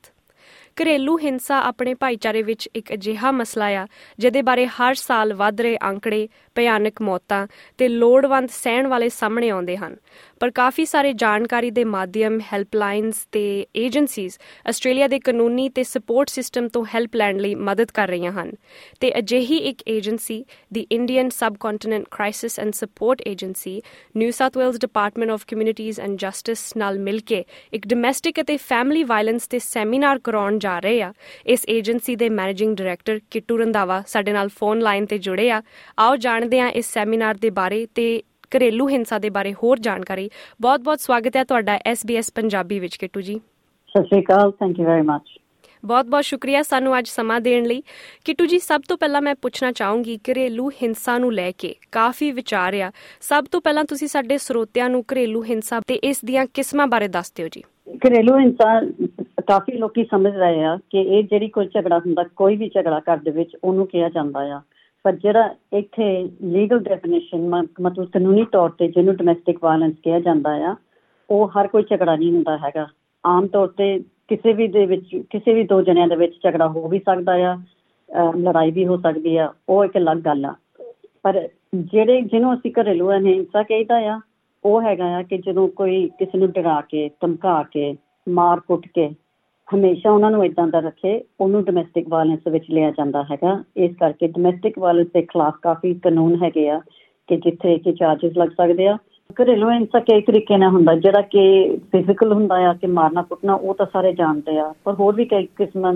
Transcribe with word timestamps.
ਘਰੇਲੂ 0.76 1.16
ਹਿੰਸਾ 1.18 1.58
ਆਪਣੇ 1.58 1.92
ਭਾਈਚਾਰੇ 1.94 2.42
ਵਿੱਚ 2.42 2.68
ਇੱਕ 2.74 2.92
ਅਜਿਹਾ 2.94 3.30
ਮਸਲਾ 3.32 3.66
ਆ, 3.82 3.86
ਜਿਹਦੇ 4.18 4.42
ਬਾਰੇ 4.42 4.66
ਹਰ 4.66 4.94
ਸਾਲ 4.94 5.32
ਵੱਧ 5.34 5.60
ਰਹੇ 5.60 5.76
ਅੰਕੜੇ, 5.84 6.28
ਭਿਆਨਕ 6.56 7.00
ਮੌਤਾਂ 7.02 7.46
ਤੇ 7.78 7.88
ਲੋੜਵੰਦ 7.88 8.48
ਸਹਿਣ 8.50 8.86
ਵਾਲੇ 8.86 9.08
ਸਾਹਮਣੇ 9.08 9.48
ਆਉਂਦੇ 9.50 9.76
ਹਨ। 9.76 9.96
ਪਰ 10.40 10.50
ਕਾਫੀ 10.50 10.84
ਸਾਰੇ 10.84 11.12
ਜਾਣਕਾਰੀ 11.12 11.70
ਦੇ 11.70 11.84
ਮਾਧਿਅਮ, 11.84 12.38
ਹੈਲਪਲਾਈਨਸ 12.52 13.26
ਤੇ 13.32 13.44
ਏਜੰਸੀਜ਼ 13.76 14.38
ਆਸਟ੍ਰੇਲੀਆ 14.68 15.08
ਦੇ 15.08 15.18
ਕਾਨੂੰਨੀ 15.18 15.68
ਤੇ 15.68 15.82
ਸਪੋਰਟ 15.84 16.28
ਸਿਸਟਮ 16.28 16.68
ਤੋਂ 16.68 16.84
ਹੈਲਪ 16.94 17.16
ਲੈਣ 17.16 17.38
ਲਈ 17.40 17.54
ਮਦਦ 17.54 17.90
ਕਰ 17.94 18.08
ਰਹੀਆਂ 18.08 18.32
ਹਨ 18.32 18.52
ਤੇ 19.00 19.12
ਅਜਿਹੀ 19.18 19.56
ਇੱਕ 19.70 19.82
agency, 19.88 20.44
the 20.72 20.86
Indian 20.90 21.28
Subcontinent 21.30 22.06
Crisis 22.10 22.58
and 22.60 22.72
Support 22.74 23.22
Agency, 23.26 23.80
New 24.16 24.30
South 24.30 24.58
Wales 24.58 24.78
Department 24.80 25.30
of 25.30 25.44
Communities 25.48 26.00
and 26.00 26.18
Justice 26.18 26.76
ਨਾਲ 26.76 26.98
ਮਿਲ 27.00 27.20
ਕੇ 27.26 27.44
ਇੱਕ 27.72 27.86
ਡੋਮੈਸਟਿਕ 27.86 28.40
ਅਤੇ 28.40 28.56
ਫੈਮਿਲੀ 28.58 29.02
ਵਾਇਲੈਂਸ 29.04 29.46
ਤੇ 29.46 29.58
ਸੈਮੀਨਾਰ 29.58 30.18
ਕਰਾਉਣ 30.24 30.58
ਜਾ 30.66 30.78
ਰਹੇ 30.80 31.02
ਆ। 31.02 31.12
ਇਸ 31.46 31.66
ਏਜੰਸੀ 31.68 32.16
ਦੇ 32.16 32.28
ਮੈਨੇਜਿੰਗ 32.28 32.76
ਡਾਇਰੈਕਟਰ 32.76 33.20
ਕਿਟੂ 33.30 33.58
ਰੰਦਾਵਾ 33.58 34.02
ਸਾਡੇ 34.06 34.32
ਨਾਲ 34.32 34.48
ਫੋਨ 34.48 34.80
ਲਾਈਨ 34.80 35.06
ਤੇ 35.06 35.18
ਜੁੜੇ 35.18 35.50
ਆ। 35.50 35.62
ਆਓ 35.98 36.16
ਜਾਣਦੇ 36.16 36.60
ਆ 36.60 36.68
ਇਸ 36.68 36.92
ਸੈਮੀਨਾਰ 36.92 37.34
ਦੇ 37.34 37.50
ਬਾਰੇ 37.50 37.86
ਤੇ 37.94 38.22
ਘਰੇਲੂ 38.52 38.88
ਹਿੰਸਾ 38.88 39.18
ਦੇ 39.18 39.30
ਬਾਰੇ 39.30 39.52
ਹੋਰ 39.52 39.78
ਜਾਣਕਾਰੀ। 39.78 40.30
ਬਹੁਤ-ਬਹੁਤ 40.60 41.00
ਸਵਾਗਤ 41.00 41.36
ਹੈ 41.36 41.44
ਤੁਹਾਡਾ 41.44 41.78
SBS 41.92 42.30
ਪੰਜਾਬੀ 42.34 42.78
ਵਿੱਚ 42.80 42.96
ਕਿਟੂ 42.96 43.20
ਜੀ। 43.20 43.40
ਸਤਿ 43.88 44.04
ਸ਼੍ਰੀ 44.04 44.20
ਅਕਾਲ 44.20 44.50
ਥੈਂਕ 44.50 44.78
ਯੂ 44.78 44.86
ਵੈਰੀ 44.86 45.02
ਮੱਚ 45.02 45.38
ਬਹੁਤ-ਬਹੁਤ 45.84 46.24
ਸ਼ੁਕਰੀਆ 46.24 46.62
ਸਾਨੂੰ 46.62 46.98
ਅੱਜ 46.98 47.08
ਸਮਾਂ 47.08 47.40
ਦੇਣ 47.40 47.64
ਲਈ। 47.64 47.82
ਕਿਟੂ 48.24 48.46
ਜੀ 48.46 48.58
ਸਭ 48.58 48.80
ਤੋਂ 48.88 48.96
ਪਹਿਲਾਂ 48.96 49.22
ਮੈਂ 49.22 49.34
ਪੁੱਛਣਾ 49.34 49.72
ਚਾਹੂੰਗੀ 49.72 50.16
ਘਰੇਲੂ 50.16 50.68
ਹਿੰਸਾ 50.82 51.16
ਨੂੰ 51.18 51.32
ਲੈ 51.32 51.50
ਕੇ 51.58 51.74
ਕਾਫੀ 51.92 52.30
ਵਿਚਾਰ 52.32 52.74
ਆ। 52.74 52.90
ਸਭ 53.20 53.44
ਤੋਂ 53.50 53.60
ਪਹਿਲਾਂ 53.60 53.84
ਤੁਸੀਂ 53.84 54.08
ਸਾਡੇ 54.08 54.38
ਸਰੋਤਿਆਂ 54.38 54.88
ਨੂੰ 54.90 55.04
ਘਰੇਲੂ 55.12 55.44
ਹਿੰਸਾ 55.44 55.80
ਤੇ 55.86 55.94
ਇਸ 55.94 56.24
ਦੀਆਂ 56.24 56.46
ਕਿਸਮਾਂ 56.54 56.86
ਬਾਰੇ 56.86 57.08
ਦੱਸ 57.08 57.32
ਦਿਓ 57.32 57.48
ਜੀ। 57.48 57.62
ਘਰੇਲੂ 57.96 58.38
ਹਿੰਸਾ 58.38 58.80
ਕਾਫੀ 59.46 59.72
ਲੋਕੀ 59.72 60.04
ਸਮਝ 60.04 60.32
ਰਹੇ 60.36 60.64
ਆ 60.64 60.76
ਕਿ 60.90 61.00
ਇਹ 61.00 61.22
ਜਿਹੜੀ 61.24 61.48
ਕੋਈ 61.48 61.66
ਝਗੜਾ 61.66 61.98
ਹੁੰਦਾ, 61.98 62.22
ਕੋਈ 62.36 62.56
ਵੀ 62.56 62.68
ਝਗੜਾ 62.74 63.00
ਘਰ 63.00 63.16
ਦੇ 63.16 63.30
ਵਿੱਚ, 63.30 63.56
ਉਹਨੂੰ 63.64 63.86
ਕਿਹਾ 63.86 64.08
ਜਾਂਦਾ 64.08 64.40
ਆ। 64.54 64.60
ਪਰ 65.04 65.12
ਜਿਹੜਾ 65.14 65.54
ਇੱਥੇ 65.72 66.06
ਲੀਗਲ 66.44 66.78
ਡੈਫੀਨੇਸ਼ਨ 66.78 67.48
ਮਤਲਬ 67.48 68.04
ਕਾਨੂੰਨੀ 68.04 68.44
ਤੌਰ 68.52 68.70
ਤੇ 68.70 68.88
ਜਿਹਨੂੰ 68.88 69.14
ਡੋਮੈਸਟਿਕ 69.16 69.58
ਵਾਇਲੈਂਸ 69.62 69.94
ਕਿਹਾ 70.04 70.20
ਜਾਂਦਾ 70.20 70.54
ਆ, 70.66 70.74
ਉਹ 71.28 71.48
ਹਰ 71.48 71.66
ਕੋਈ 71.66 71.82
ਝਗੜਾ 71.90 72.16
ਨਹੀਂ 72.16 72.32
ਹੁੰਦਾ 72.32 72.56
ਹੈਗਾ। 72.58 72.86
ਆਮ 73.24 73.46
ਤੌਰ 73.46 73.68
ਤੇ 73.68 73.98
ਕਿਸੇ 74.28 74.52
ਵੀ 74.52 74.66
ਦੇ 74.68 74.84
ਵਿੱਚ, 74.86 75.16
ਕਿਸੇ 75.30 75.54
ਵੀ 75.54 75.62
ਦੋ 75.64 75.80
ਜਣਿਆਂ 75.82 76.08
ਦੇ 76.08 76.16
ਵਿੱਚ 76.16 76.34
ਝਗੜਾ 76.44 76.68
ਹੋ 76.68 76.88
ਵੀ 76.88 76.98
ਸਕਦਾ 76.98 77.32
ਆ 77.50 77.56
ਲੜਾਈ 78.36 78.70
ਵੀ 78.70 78.86
ਹੋ 78.86 78.96
ਸਕਦੀ 78.96 79.36
ਆ, 79.36 79.52
ਉਹ 79.68 79.84
ਇੱਕ 79.84 79.96
ਅਲੱਗ 79.98 80.18
ਗੱਲ 80.18 80.44
ਆ। 80.44 80.54
ਪਰ 81.22 81.48
ਜਿਹੜੇ, 81.74 82.20
ਜਿਹਨੂੰ 82.20 82.54
ਅਸੀਂ 82.54 82.72
ਘਰੇਲੂ 82.80 83.10
ਹਿੰਸਾ 83.12 83.62
ਕਹਿੰਦਾ 83.62 83.98
ਆ, 84.06 84.20
ਉਹ 84.64 84.82
ਹੈਗਾ 84.82 85.16
ਆ 85.16 85.22
ਕਿ 85.22 85.38
ਜਦੋਂ 85.38 85.68
ਕੋਈ 85.68 86.06
ਕਿਸੇ 86.18 86.38
ਨੂੰ 86.38 86.50
ਡਰਾ 86.50 86.80
ਕੇ, 86.80 87.08
ਧਮਕਾ 87.20 87.62
ਕੇ, 87.62 87.96
ਮਾਰ 88.28 88.60
ਕੁੱਟ 88.60 88.86
ਕੇ 88.94 89.08
ਹਮੇਸ਼ਾ 89.74 90.10
ਉਹਨਾਂ 90.10 90.30
ਨੂੰ 90.30 90.44
ਇਦਾਂ 90.44 90.66
ਦਾ 90.66 90.80
ਰੱਖੇ, 90.80 91.20
ਉਹਨੂੰ 91.40 91.64
ਡੋਮੈਸਟਿਕ 91.64 92.08
ਵਾਇਲੈਂਸ 92.08 92.46
ਵਿੱਚ 92.48 92.64
ਲਿਆ 92.70 92.90
ਜਾਂਦਾ 92.90 93.22
ਹੈਗਾ। 93.22 93.62
ਇਸ 93.76 93.94
ਕਰਕੇ 93.96 94.26
ਡੋਮੈਸਟਿਕ 94.26 94.78
ਵਾਇਲੈਂਸ 94.78 95.08
ਦੇ 95.14 95.22
ਖਿਲਾਫ 95.22 95.54
ਕਾਫੀ 95.62 95.94
ਕਾਨੂੰਨ 95.94 96.42
ਹੈਗੇ 96.42 96.68
ਆ 96.68 96.80
ਕਿ 97.28 97.36
ਜਿੱਥੇ 97.36 97.76
ਕਿ 97.78 97.92
ਚਾਰजेस 97.92 98.32
ਲੱਗ 98.36 98.48
ਸਕਦੇ 98.48 98.86
ਆ। 98.86 98.96
ਘਰੇਲੂ 99.42 99.70
ਹਿੰਸਾ 99.70 100.00
ਕਈ 100.00 100.20
ਤਰੀਕੇ 100.20 100.56
ਨਾਲ 100.56 100.70
ਹੁੰਦਾ, 100.70 100.94
ਜਿਹੜਾ 100.94 101.20
ਕਿ 101.20 101.76
ਫਿਜ਼ੀਕਲ 101.92 102.32
ਹੁੰਦਾ 102.32 102.54
ਆ, 102.68 102.72
ਕਿ 102.72 102.86
ਮਾਰਨਾ 102.86 103.22
ਕੁੱਟਣਾ, 103.22 103.54
ਉਹ 103.54 103.74
ਤਾਂ 103.74 103.86
ਸਾਰੇ 103.92 104.12
ਜਾਣਦੇ 104.12 104.58
ਆ। 104.58 104.72
ਪਰ 104.84 104.94
ਹੋਰ 104.94 105.14
ਵੀ 105.14 105.24
ਕਈ 105.24 105.46
ਕਿਸਮਾਂ 105.56 105.92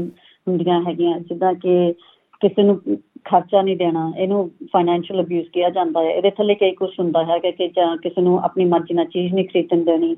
ਹੁੰਦੀਆਂ 0.49 0.83
ਹੈਗੀਆਂ, 0.83 1.21
ਜਿੱਦਾਂ 1.21 1.55
ਕਿ 1.55 1.93
ਕਿਸੇ 2.41 2.63
ਨੂੰ 2.63 2.81
ਖਰਚਾ 3.25 3.63
ਨਹੀਂ 3.63 3.77
ਦੇਣਾ, 3.77 4.13
ਇਹਨੂੰ 4.19 4.51
ਫਾਈਨੈਂਸ਼ੀਅਲ 4.73 5.21
ਅਬਿਊਜ਼ 5.21 5.49
ਕਿਹਾ 5.49 5.71
ਜਾਂਦਾ 5.71 6.03
ਹੈ 6.03 6.11
ਇਹਦੇ 6.11 6.31
ਥੱਲੇ 6.31 6.55
ਕਈ 6.55 6.71
ਕੁਝ 6.71 6.91
ਹੁੰਦਾ 7.01 7.25
ਹੈ 7.25 7.39
ਕਿ 7.39 7.69
ਜਾਂ 7.69 7.97
ਕਿਸੇ 7.97 8.21
ਨੂੰ 8.21 8.39
ਆਪਣੀ 8.41 8.65
ਮਰਜ਼ੀ 8.65 8.95
ਨਾਲ 8.95 9.05
ਚੀਜ਼ 9.05 9.35
ਨਹੀਂ 9.35 9.45
ਖਰੀਦਣ 9.45 9.85
ਦੇਣੀ 9.85 10.17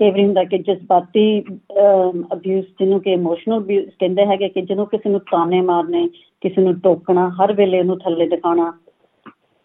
ਕਈ 0.00 0.10
ਵਾਰੀ 0.10 0.24
ਹੁੰਦਾ 0.24 0.42
ਕਿ 0.44 0.58
ਜਜ਼ਬਾਤੀ 0.58 1.40
ਅਬਿਊਜ਼ 2.32 2.66
ਜਿਹਨੂੰ 2.80 3.00
ਕਿ 3.00 3.12
ਇਮੋਸ਼ਨਲ 3.12 3.56
ਅਬਿਊਜ਼ 3.58 3.88
ਕਹਿੰਦੇ 3.98 4.26
ਹੈਗੇ 4.26 4.48
ਕਿ 4.48 4.62
ਜਦੋਂ 4.62 4.86
ਕਿਸੇ 4.86 5.10
ਨੂੰ 5.10 5.20
ਤਾਨੇ 5.30 5.60
ਮਾਰਨੇ, 5.60 6.06
ਕਿਸੇ 6.42 6.62
ਨੂੰ 6.62 6.74
ਟੋਕਣਾ, 6.80 7.28
ਹਰ 7.40 7.52
ਵੇਲੇ 7.52 7.80
ਉਹਨੂੰ 7.80 7.98
ਥੱਲੇ 7.98 8.26
ਦਿਖਾਣਾ 8.28 8.72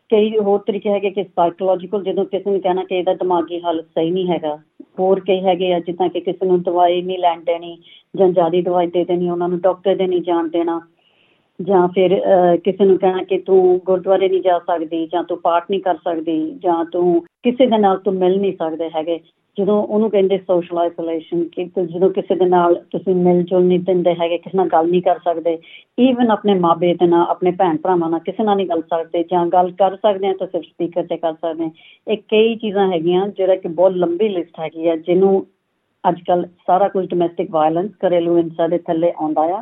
ਕਈ 0.09 0.37
ਹੋਰ 0.37 0.59
ਤਰੀਕੇ 0.67 0.89
ਹੈਗੇ 0.89 1.09
ਕਿ 1.09 1.23
ਸਾਈਕੋਲੋਜੀਕਲ 1.23 2.03
ਜਦੋਂ 2.03 2.25
ਕਿਸੇ 2.25 2.49
ਨੂੰ 2.51 2.59
ਕਹਿਣਾ 2.61 2.83
ਕਿ 2.83 2.97
ਇਹਦਾ 2.97 3.13
ਦਿਮਾਗੀ 3.13 3.59
ਹਾਲਤ 3.61 3.85
ਸਹੀ 3.85 4.09
ਨਹੀਂ 4.11 4.27
ਹੈਗਾ। 4.27 4.57
ਹੋਰ 4.99 5.19
ਕਈ 5.27 5.39
ਹੈਗੇ 5.43 5.71
ਆ 5.73 5.79
ਜਿੱਦਾਂ 5.79 6.09
ਕਿ 6.09 6.19
ਕਿਸੇ 6.21 6.45
ਨੂੰ 6.45 6.61
ਦਵਾਈ 6.63 7.01
ਨਹੀਂ 7.01 7.17
ਲੈਣ 7.19 7.39
ਦੇਣੀ 7.43 7.77
ਜਾਂ 8.15 8.27
ਜ਼ਿਆਦਾ 8.29 8.61
ਦਵਾਈ 8.61 8.87
ਦੇ 8.87 9.03
ਦੇਣੀ, 9.03 9.29
ਉਹਨਾਂ 9.29 9.49
ਨੂੰ 9.49 9.59
ਡਾਕਟਰ 9.59 9.95
ਦੇ 9.95 10.07
ਨਹੀਂ 10.07 10.21
ਜਾਣ 10.21 10.47
ਦੇਣਾ। 10.47 10.79
ਜਾਂ 11.59 11.87
ਫਿਰ 11.95 12.19
ਕਿਸੇ 12.63 12.85
ਨੂੰ 12.85 12.97
ਕਹਿਣਾ 12.97 13.23
ਕਿ 13.23 13.37
ਤੂੰ 13.37 13.79
ਗੁਰਦੁਆਰੇ 13.85 14.29
ਨਹੀਂ 14.29 14.41
ਜਾ 14.41 14.57
ਸਕਦੀ 14.59 15.05
ਜਾਂ 15.13 15.23
ਤੂੰ 15.23 15.39
ਪਾਠ 15.41 15.65
ਨਹੀਂ 15.69 15.81
ਕਰ 15.81 15.95
ਸਕਦੀ 15.95 16.39
ਜਾਂ 16.63 16.83
ਤੂੰ 16.85 17.21
ਕਿਸੇ 17.43 17.65
ਦੇ 17.65 17.77
ਨਾਲ 17.77 17.97
ਤੂੰ 17.97 18.13
ਮਿਲ 18.13 18.39
ਨਹੀਂ 18.39 18.53
ਸਕਦੇ 18.53 18.89
ਹੈਗੇ। 18.95 19.19
ਜਦੋਂ 19.57 19.81
ਉਹਨੂੰ 19.83 20.09
ਕਹਿੰਦੇ 20.11 20.37
ਸੋਸ਼ਲ 20.37 20.77
ਆਈਸੋਲੇਸ਼ਨ 20.77 21.43
ਕਿ 21.51 21.63
ਜਦੋਂ 21.65 22.09
ਕਿਸੇ 22.09 22.35
ਦੇ 22.35 22.45
ਨਾਲ 22.45 22.75
ਤੁਸੀਂ 22.91 23.15
ਮਿਲ 23.15 23.41
ਜੁਲ 23.43 23.63
ਨਹੀਂ 23.65 23.79
ਦਿੰਦੇ 23.79 24.13
ਹੈਗੇ, 24.13 24.37
ਕਿਸੇ 24.37 24.57
ਨਾਲ 24.57 24.67
ਗੱਲ 24.67 24.89
ਨਹੀਂ 24.89 25.01
ਕਰ 25.01 25.19
ਸਕਦੇ 25.25 25.57
ਈਵਨ 25.99 26.31
ਆਪਣੇ 26.31 26.53
ਮਾਪੇ 26.59 26.93
ਦੇ 26.93 27.07
ਨਾਲ, 27.07 27.25
ਆਪਣੇ 27.29 27.51
ਭੈਣ 27.51 27.77
ਭਰਾਵਾਂ 27.77 28.09
ਨਾਲ 28.09 28.19
ਕਿਸੇ 28.19 28.43
ਨਾਲ 28.43 28.55
ਨਹੀਂ 28.57 28.67
ਗੱਲ 28.67 28.81
ਸਕਦੇ 28.81 29.23
ਜਾਂ 29.31 29.45
ਗੱਲ 29.47 29.71
ਕਰ 29.71 29.95
ਸਕਦੇ 29.95 30.27
ਆ 30.27 30.33
ਤਾਂ 30.39 30.47
ਸਿਰਫ 30.47 30.63
ਸਪੀਕਰ 30.65 31.05
ਤੇ 31.07 31.17
ਕਰ 31.17 31.33
ਸਕਦੇ 31.33 31.69
ਇਹ 32.07 32.17
ਕਈ 32.29 32.55
ਚੀਜ਼ਾਂ 32.55 32.91
ਹੈਗੀਆਂ 32.91 33.27
ਜਿਹੜਾ 33.27 33.55
ਕਿ 33.55 33.67
ਬਹੁਤ 33.67 33.95
ਲੰਬੀ 33.95 34.29
ਲਿਸਟ 34.29 34.59
ਹੈਗੀ 34.59 34.87
ਆ, 34.87 34.95
ਜਿਹਨੂੰ 34.95 35.45
ਅੱਜ 36.03 36.21
ਕੱਲ 36.27 36.45
ਸਾਰਾ 36.67 36.87
ਕੁਝ 36.87 37.05
ਡੋਮੈਸਟਿਕ 37.09 37.51
ਵਾਇਲੈਂਸ 37.51 37.91
ਘਰੇਲੂ 38.05 38.37
ਹਿੰਸਾ 38.37 38.67
ਦੇ 38.67 38.77
ਥੱਲੇ 38.77 39.11
ਆਉਂਦਾ 39.21 39.41
ਆ। 39.41 39.61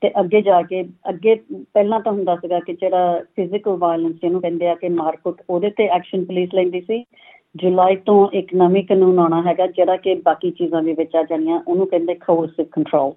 ਤੇ 0.00 0.10
ਅੱਗੇ 0.20 0.40
ਜਾ 0.42 0.60
ਕੇ, 0.62 0.82
ਅੱਗੇ 1.08 1.34
ਪਹਿਲਾਂ 1.74 2.00
ਤਾਂ 2.00 2.12
ਹੁੰਦਾ 2.12 2.34
ਸੀਗਾ 2.36 2.58
ਕਿ 2.60 2.72
ਜਿਹੜਾ 2.72 3.20
ਫਿਜ਼ੀਕਲ 3.36 3.76
ਵਾਇਲੈਂਸ 3.76 4.14
ਜਿਹਨੂੰ 4.14 4.40
ਕਹਿੰਦੇ 4.40 4.68
ਆ 4.68 4.74
ਕਿ 4.74 4.88
ਮਾਰਕੁੱਟ, 4.88 5.42
ਉਹਦੇ 5.50 5.70
ਤੇ 5.70 5.86
ਐਕਸ਼ਨ 5.86 6.24
ਪੁਲਿਸ 6.24 6.54
ਲੈਂਦੀ 6.54 6.80
ਸੀ। 6.80 7.04
ਜੁਲਾਈ 7.54 7.96
ਤੋਂ 7.96 8.28
ਇੱਕ 8.32 8.54
ਨਵੀਂ 8.54 8.84
ਕਾਨੂੰਨ 8.84 9.18
ਆਉਣਾ 9.18 9.42
ਹੈਗਾ, 9.42 9.66
ਜਿਹੜਾ 9.66 9.96
ਕਿ 9.96 10.14
ਬਾਕੀ 10.14 10.50
ਚੀਜ਼ਾਂ 10.50 10.82
ਦੇ 10.82 10.92
ਵਿੱਚ 10.92 11.16
ਆ 11.16 11.22
ਜਾਣੀਆਂ, 11.22 11.60
ਉਹਨੂੰ 11.68 11.86
ਕਹਿੰਦੇ 11.86 12.14
ਕੋਰਸਿਵ 12.14 12.66
ਕੰਟਰੋਲ 12.72 13.12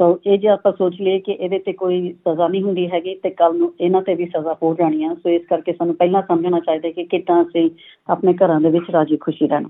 ਸੋ 0.00 0.06
ਇਹ 0.26 0.38
ਜੇ 0.38 0.48
ਆਪਾਂ 0.48 0.72
ਸੋਚ 0.72 1.00
ਲਈਏ 1.00 1.18
ਕਿ 1.18 1.32
ਇਹਦੇ 1.32 1.58
ਤੇ 1.58 1.72
ਕੋਈ 1.72 2.12
ਸਜ਼ਾ 2.12 2.48
ਨਹੀਂ 2.48 2.62
ਹੁੰਦੀ 2.62 2.86
ਹੈਗੀ, 2.90 3.14
ਤੇ 3.14 3.30
ਕੱਲ 3.30 3.56
ਨੂੰ 3.56 3.72
ਇਹਨਾਂ 3.80 4.02
ਤੇ 4.02 4.14
ਵੀ 4.14 4.26
ਸਜ਼ਾ 4.26 4.56
ਹੋ 4.62 4.74
ਜਾਣੀ 4.74 5.04
ਆ। 5.04 5.14
ਸੋ 5.14 5.30
ਇਸ 5.30 5.42
ਕਰਕੇ 5.50 5.72
ਸਾਨੂੰ 5.72 5.94
ਪਹਿਲਾਂ 5.94 6.22
ਸਮਝਣਾ 6.22 6.60
ਚਾਹੀਦਾ 6.60 6.90
ਕਿ 6.90 7.04
ਕਿੱਦਾਂ 7.04 7.42
ਅਸੀਂ 7.42 7.70
ਆਪਣੇ 8.08 8.34
ਘਰਾਂ 8.34 8.60
ਦੇ 8.60 8.70
ਵਿੱਚ 8.70 8.90
ਰਾਜੀ 8.90 9.16
ਖੁਸ਼ੀ 9.16 9.46
ਰਹਿਣਾ। 9.46 9.68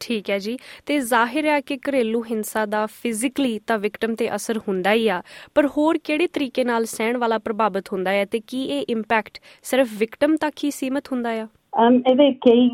ਠੀਕ 0.00 0.30
ਹੈ 0.30 0.38
ਜੀ। 0.38 0.56
ਤੇ 0.86 0.98
ਜ਼ਾਹਿਰ 0.98 1.46
ਹੈ 1.46 1.60
ਕਿ 1.60 1.76
ਘਰੇਲੂ 1.76 2.22
ਹਿੰਸਾ 2.30 2.66
ਦਾ 2.66 2.86
ਫਿਜ਼ੀਕਲੀ 2.86 3.58
ਤਾਂ 3.58 3.78
ਵਿਕਟਮ 3.78 4.14
ਤੇ 4.14 4.34
ਅਸਰ 4.34 4.58
ਹੁੰਦਾ 4.58 4.92
ਹੀ 4.92 5.08
ਆ, 5.08 5.22
ਪਰ 5.54 5.66
ਹੋਰ 5.66 5.98
ਕਿਹੜੇ 6.04 6.26
ਤਰੀਕੇ 6.26 6.64
ਨਾਲ 6.64 6.84
ਸਹਿਣ 6.84 7.16
ਵਾਲਾ 7.16 7.38
ਪ੍ਰਭਾਵਿਤ 7.38 7.92
ਹੁੰਦਾ 7.92 8.10
ਹੈ 8.10 8.24
ਤੇ 8.24 8.40
ਕੀ 8.46 8.64
ਇਹ 8.64 8.84
ਇੰਪੈਕਟ 8.88 9.38
ਸਿਰਫ 9.62 9.88
ਵਿਕਟਮ 9.98 10.36
ਤੱਕ 10.36 10.64
ਹੀ 10.64 10.70
ਸੀਮਤ 10.70 11.12
ਹੁੰਦਾ 11.12 11.30
ਹੈ 11.30 11.42
ਅਮ 11.42 11.48
ਇਹਦੇ 11.72 12.30
ਕਈ 12.46 12.68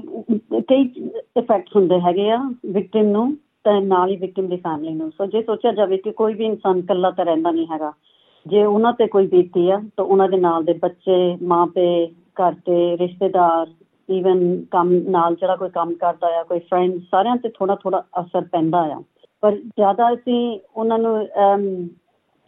ਕਈ 0.68 0.82
ਇਫੈਕਟਸ 1.38 1.76
ਹੁੰਦੇ 1.76 2.00
ਹੈਗੇ 2.00 2.30
ਆ 2.30 2.38
ਵਿਕਟਿਮ 2.66 3.06
ਨੂੰ, 3.08 3.32
ਤੇ 3.64 3.80
ਨਾਲ 3.80 4.10
ਹੀ 4.10 4.16
ਵਿਕਟਿਮ 4.16 4.46
ਦੀ 4.48 4.56
ਫੈਮਿਲੀ 4.56 4.94
ਨੂੰ। 4.94 5.10
ਸੋ 5.10 5.26
ਜੇ 5.26 5.42
ਸੋਚਿਆ 5.42 5.72
ਜਾਵੇ 5.72 5.96
ਕਿ 5.96 6.10
ਕੋਈ 6.12 6.34
ਵੀ 6.34 6.44
ਇਨਸਾਨ 6.44 6.78
ਇਕੱਲਾ 6.78 7.10
ਤਾਂ 7.10 7.24
ਰਹਿੰਦਾ 7.24 7.50
ਨਹੀਂ 7.50 7.66
ਹੈਗਾ, 7.72 7.92
ਜੇ 8.46 8.64
ਉਹਨਾਂ 8.64 8.92
ਤੇ 8.92 9.06
ਕੋਈ 9.06 9.26
ਬੀਤੀ 9.26 9.68
ਆ, 9.70 9.80
ਤਾਂ 9.96 10.04
ਉਹਨਾਂ 10.04 10.28
ਦੇ 10.28 10.36
ਨਾਲ 10.36 10.64
ਦੇ 10.64 10.72
ਬੱਚੇ 10.82 11.36
ਮਾਪੇ 11.44 12.06
ਘਰ 12.40 12.54
ਤੇ 12.66 12.96
ਰਿਸ਼ਤੇਦਾਰ 12.96 13.66
ਈਵਨ 14.08 14.40
ਕੰਮ, 14.70 14.92
ਨਾਲ 15.10 15.34
ਜਿਹੜਾ 15.34 15.56
ਕੋਈ 15.56 15.70
ਕੰਮ 15.70 15.94
ਕਰਦਾ 15.94 16.28
ਆ, 16.38 16.42
ਕੋਈ 16.42 16.58
ਫਰੈਂਡ 16.60 16.98
ਸਾਰਿਆਂ 17.10 17.36
ਤੇ 17.36 17.48
ਥੋੜਾ 17.48 17.74
ਥੋੜਾ 17.74 18.02
ਅਸਰ 18.20 18.44
ਪੈਂਦਾ 18.52 18.78
ਆ। 18.92 19.00
ਪਰ 19.42 19.56
ਜ਼ਿਆਦਾ 19.56 20.12
ਅਸੀਂ 20.14 20.58
ਉਹਨਾਂ 20.76 20.98
ਨੂੰ 20.98 21.18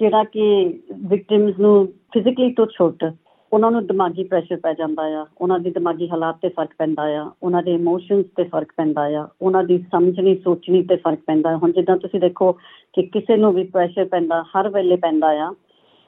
ਜਿਹੜਾ 0.01 0.23
ਕਿ 0.25 0.45
ਵਿਕਟਿਮਸ 1.09 1.59
ਨੂੰ 1.61 1.87
ਫਿਜ਼ੀਕਲੀ 2.13 2.53
ਤੋਂ 2.53 2.67
ਛੋਟ 2.67 3.05
ਉਹਨਾਂ 3.53 3.71
ਨੂੰ 3.71 3.87
ਦਿਮਾਗੀ 3.87 4.25
ਪ੍ਰੈਸ਼ਰ 4.25 4.57
ਪੈ 4.57 4.73
ਜਾਂਦਾ 4.73 5.03
ਆ, 5.03 5.27
ਉਹਨਾਂ 5.41 5.59
ਦੀ 5.59 5.71
ਦਿਮਾਗੀ 5.71 6.09
ਹਾਲਾਤ 6.09 6.37
ਤੇ 6.43 6.49
ਫ਼ਰਕ 6.49 6.75
ਪੈਂਦਾ 6.79 7.03
ਆ, 7.03 7.31
ਉਹਨਾਂ 7.43 7.63
ਦੇ 7.63 7.75
ਇਮੋਸ਼ਨਸ 7.75 8.27
ਤੇ 8.37 8.45
ਫ਼ਰਕ 8.45 8.73
ਪੈਂਦਾ 8.77 9.07
ਆ, 9.21 9.29
ਉਹਨਾਂ 9.43 9.63
ਦੀ 9.65 9.79
ਸਮਝਣੀ, 9.93 10.35
ਸੋਚਣੀ 10.45 10.83
ਤੇ 10.83 10.97
ਫ਼ਰਕ 10.97 11.19
ਪੈਂਦਾ। 11.27 11.57
ਹੁਣ 11.57 11.73
ਜਿੱਦਾਂ 11.73 11.97
ਤੁਸੀਂ 11.97 12.21
ਦੇਖੋ 12.21 12.53
ਕਿ 12.93 13.03
ਕਿਸੇ 13.03 13.37
ਨੂੰ 13.37 13.53
ਵੀ 13.55 13.65
ਪ੍ਰੈਸ਼ਰ 13.65 14.05
ਪੈਂਦਾ, 14.05 14.43
ਹਰ 14.43 14.69
ਵੇਲੇ 14.69 14.97
ਪੈਂਦਾ 14.97 15.31
ਆ, 15.47 15.55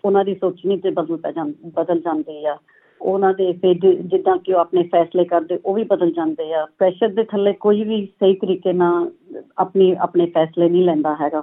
ਉਹਨਾਂ 0.05 0.25
ਦੀ 0.25 0.35
ਸੋਚਣੀ 0.35 0.77
ਤੇ 0.77 0.91
ਬਦਲ 0.91 1.17
ਪੈ 1.17 1.33
ਜਾਂਦੀ 1.33 1.71
ਬਦਲ 1.77 2.01
ਜਾਂਦੀ 2.01 2.45
ਆ। 2.45 2.57
ਉਹਨਾਂ 3.01 3.33
ਦੇ 3.35 3.53
ਫਿਰ 3.53 3.75
ਜਿੱਦਾਂ 4.03 4.37
ਕਿ 4.37 4.53
ਉਹ 4.53 4.59
ਆਪਣੇ 4.59 4.83
ਫੈਸਲੇ 4.83 5.25
ਕਰਦੇ, 5.25 5.59
ਉਹ 5.67 5.75
ਵੀ 5.75 5.85
ਬਦਲ 5.85 6.11
ਜਾਂਦੇ 6.11 6.53
ਆ। 6.55 6.67
ਪ੍ਰੈਸ਼ਰ 6.79 7.09
ਦੇ 7.09 7.25
ਥੱਲੇ 7.25 7.53
ਕੋਈ 7.53 7.83
ਵੀ 7.85 8.05
ਸਹੀ 8.07 8.35
ਤਰੀਕੇ 8.35 8.73
ਨਾਲ 8.73 9.11
ਆਪਣੀ, 9.59 9.95
ਆਪਣੇ 10.01 10.27
ਫੈਸਲੇ 10.27 10.69
ਨਹੀਂ 10.69 10.85
ਲੈਂਦਾ 10.85 11.17
ਹੈਗਾ। 11.21 11.43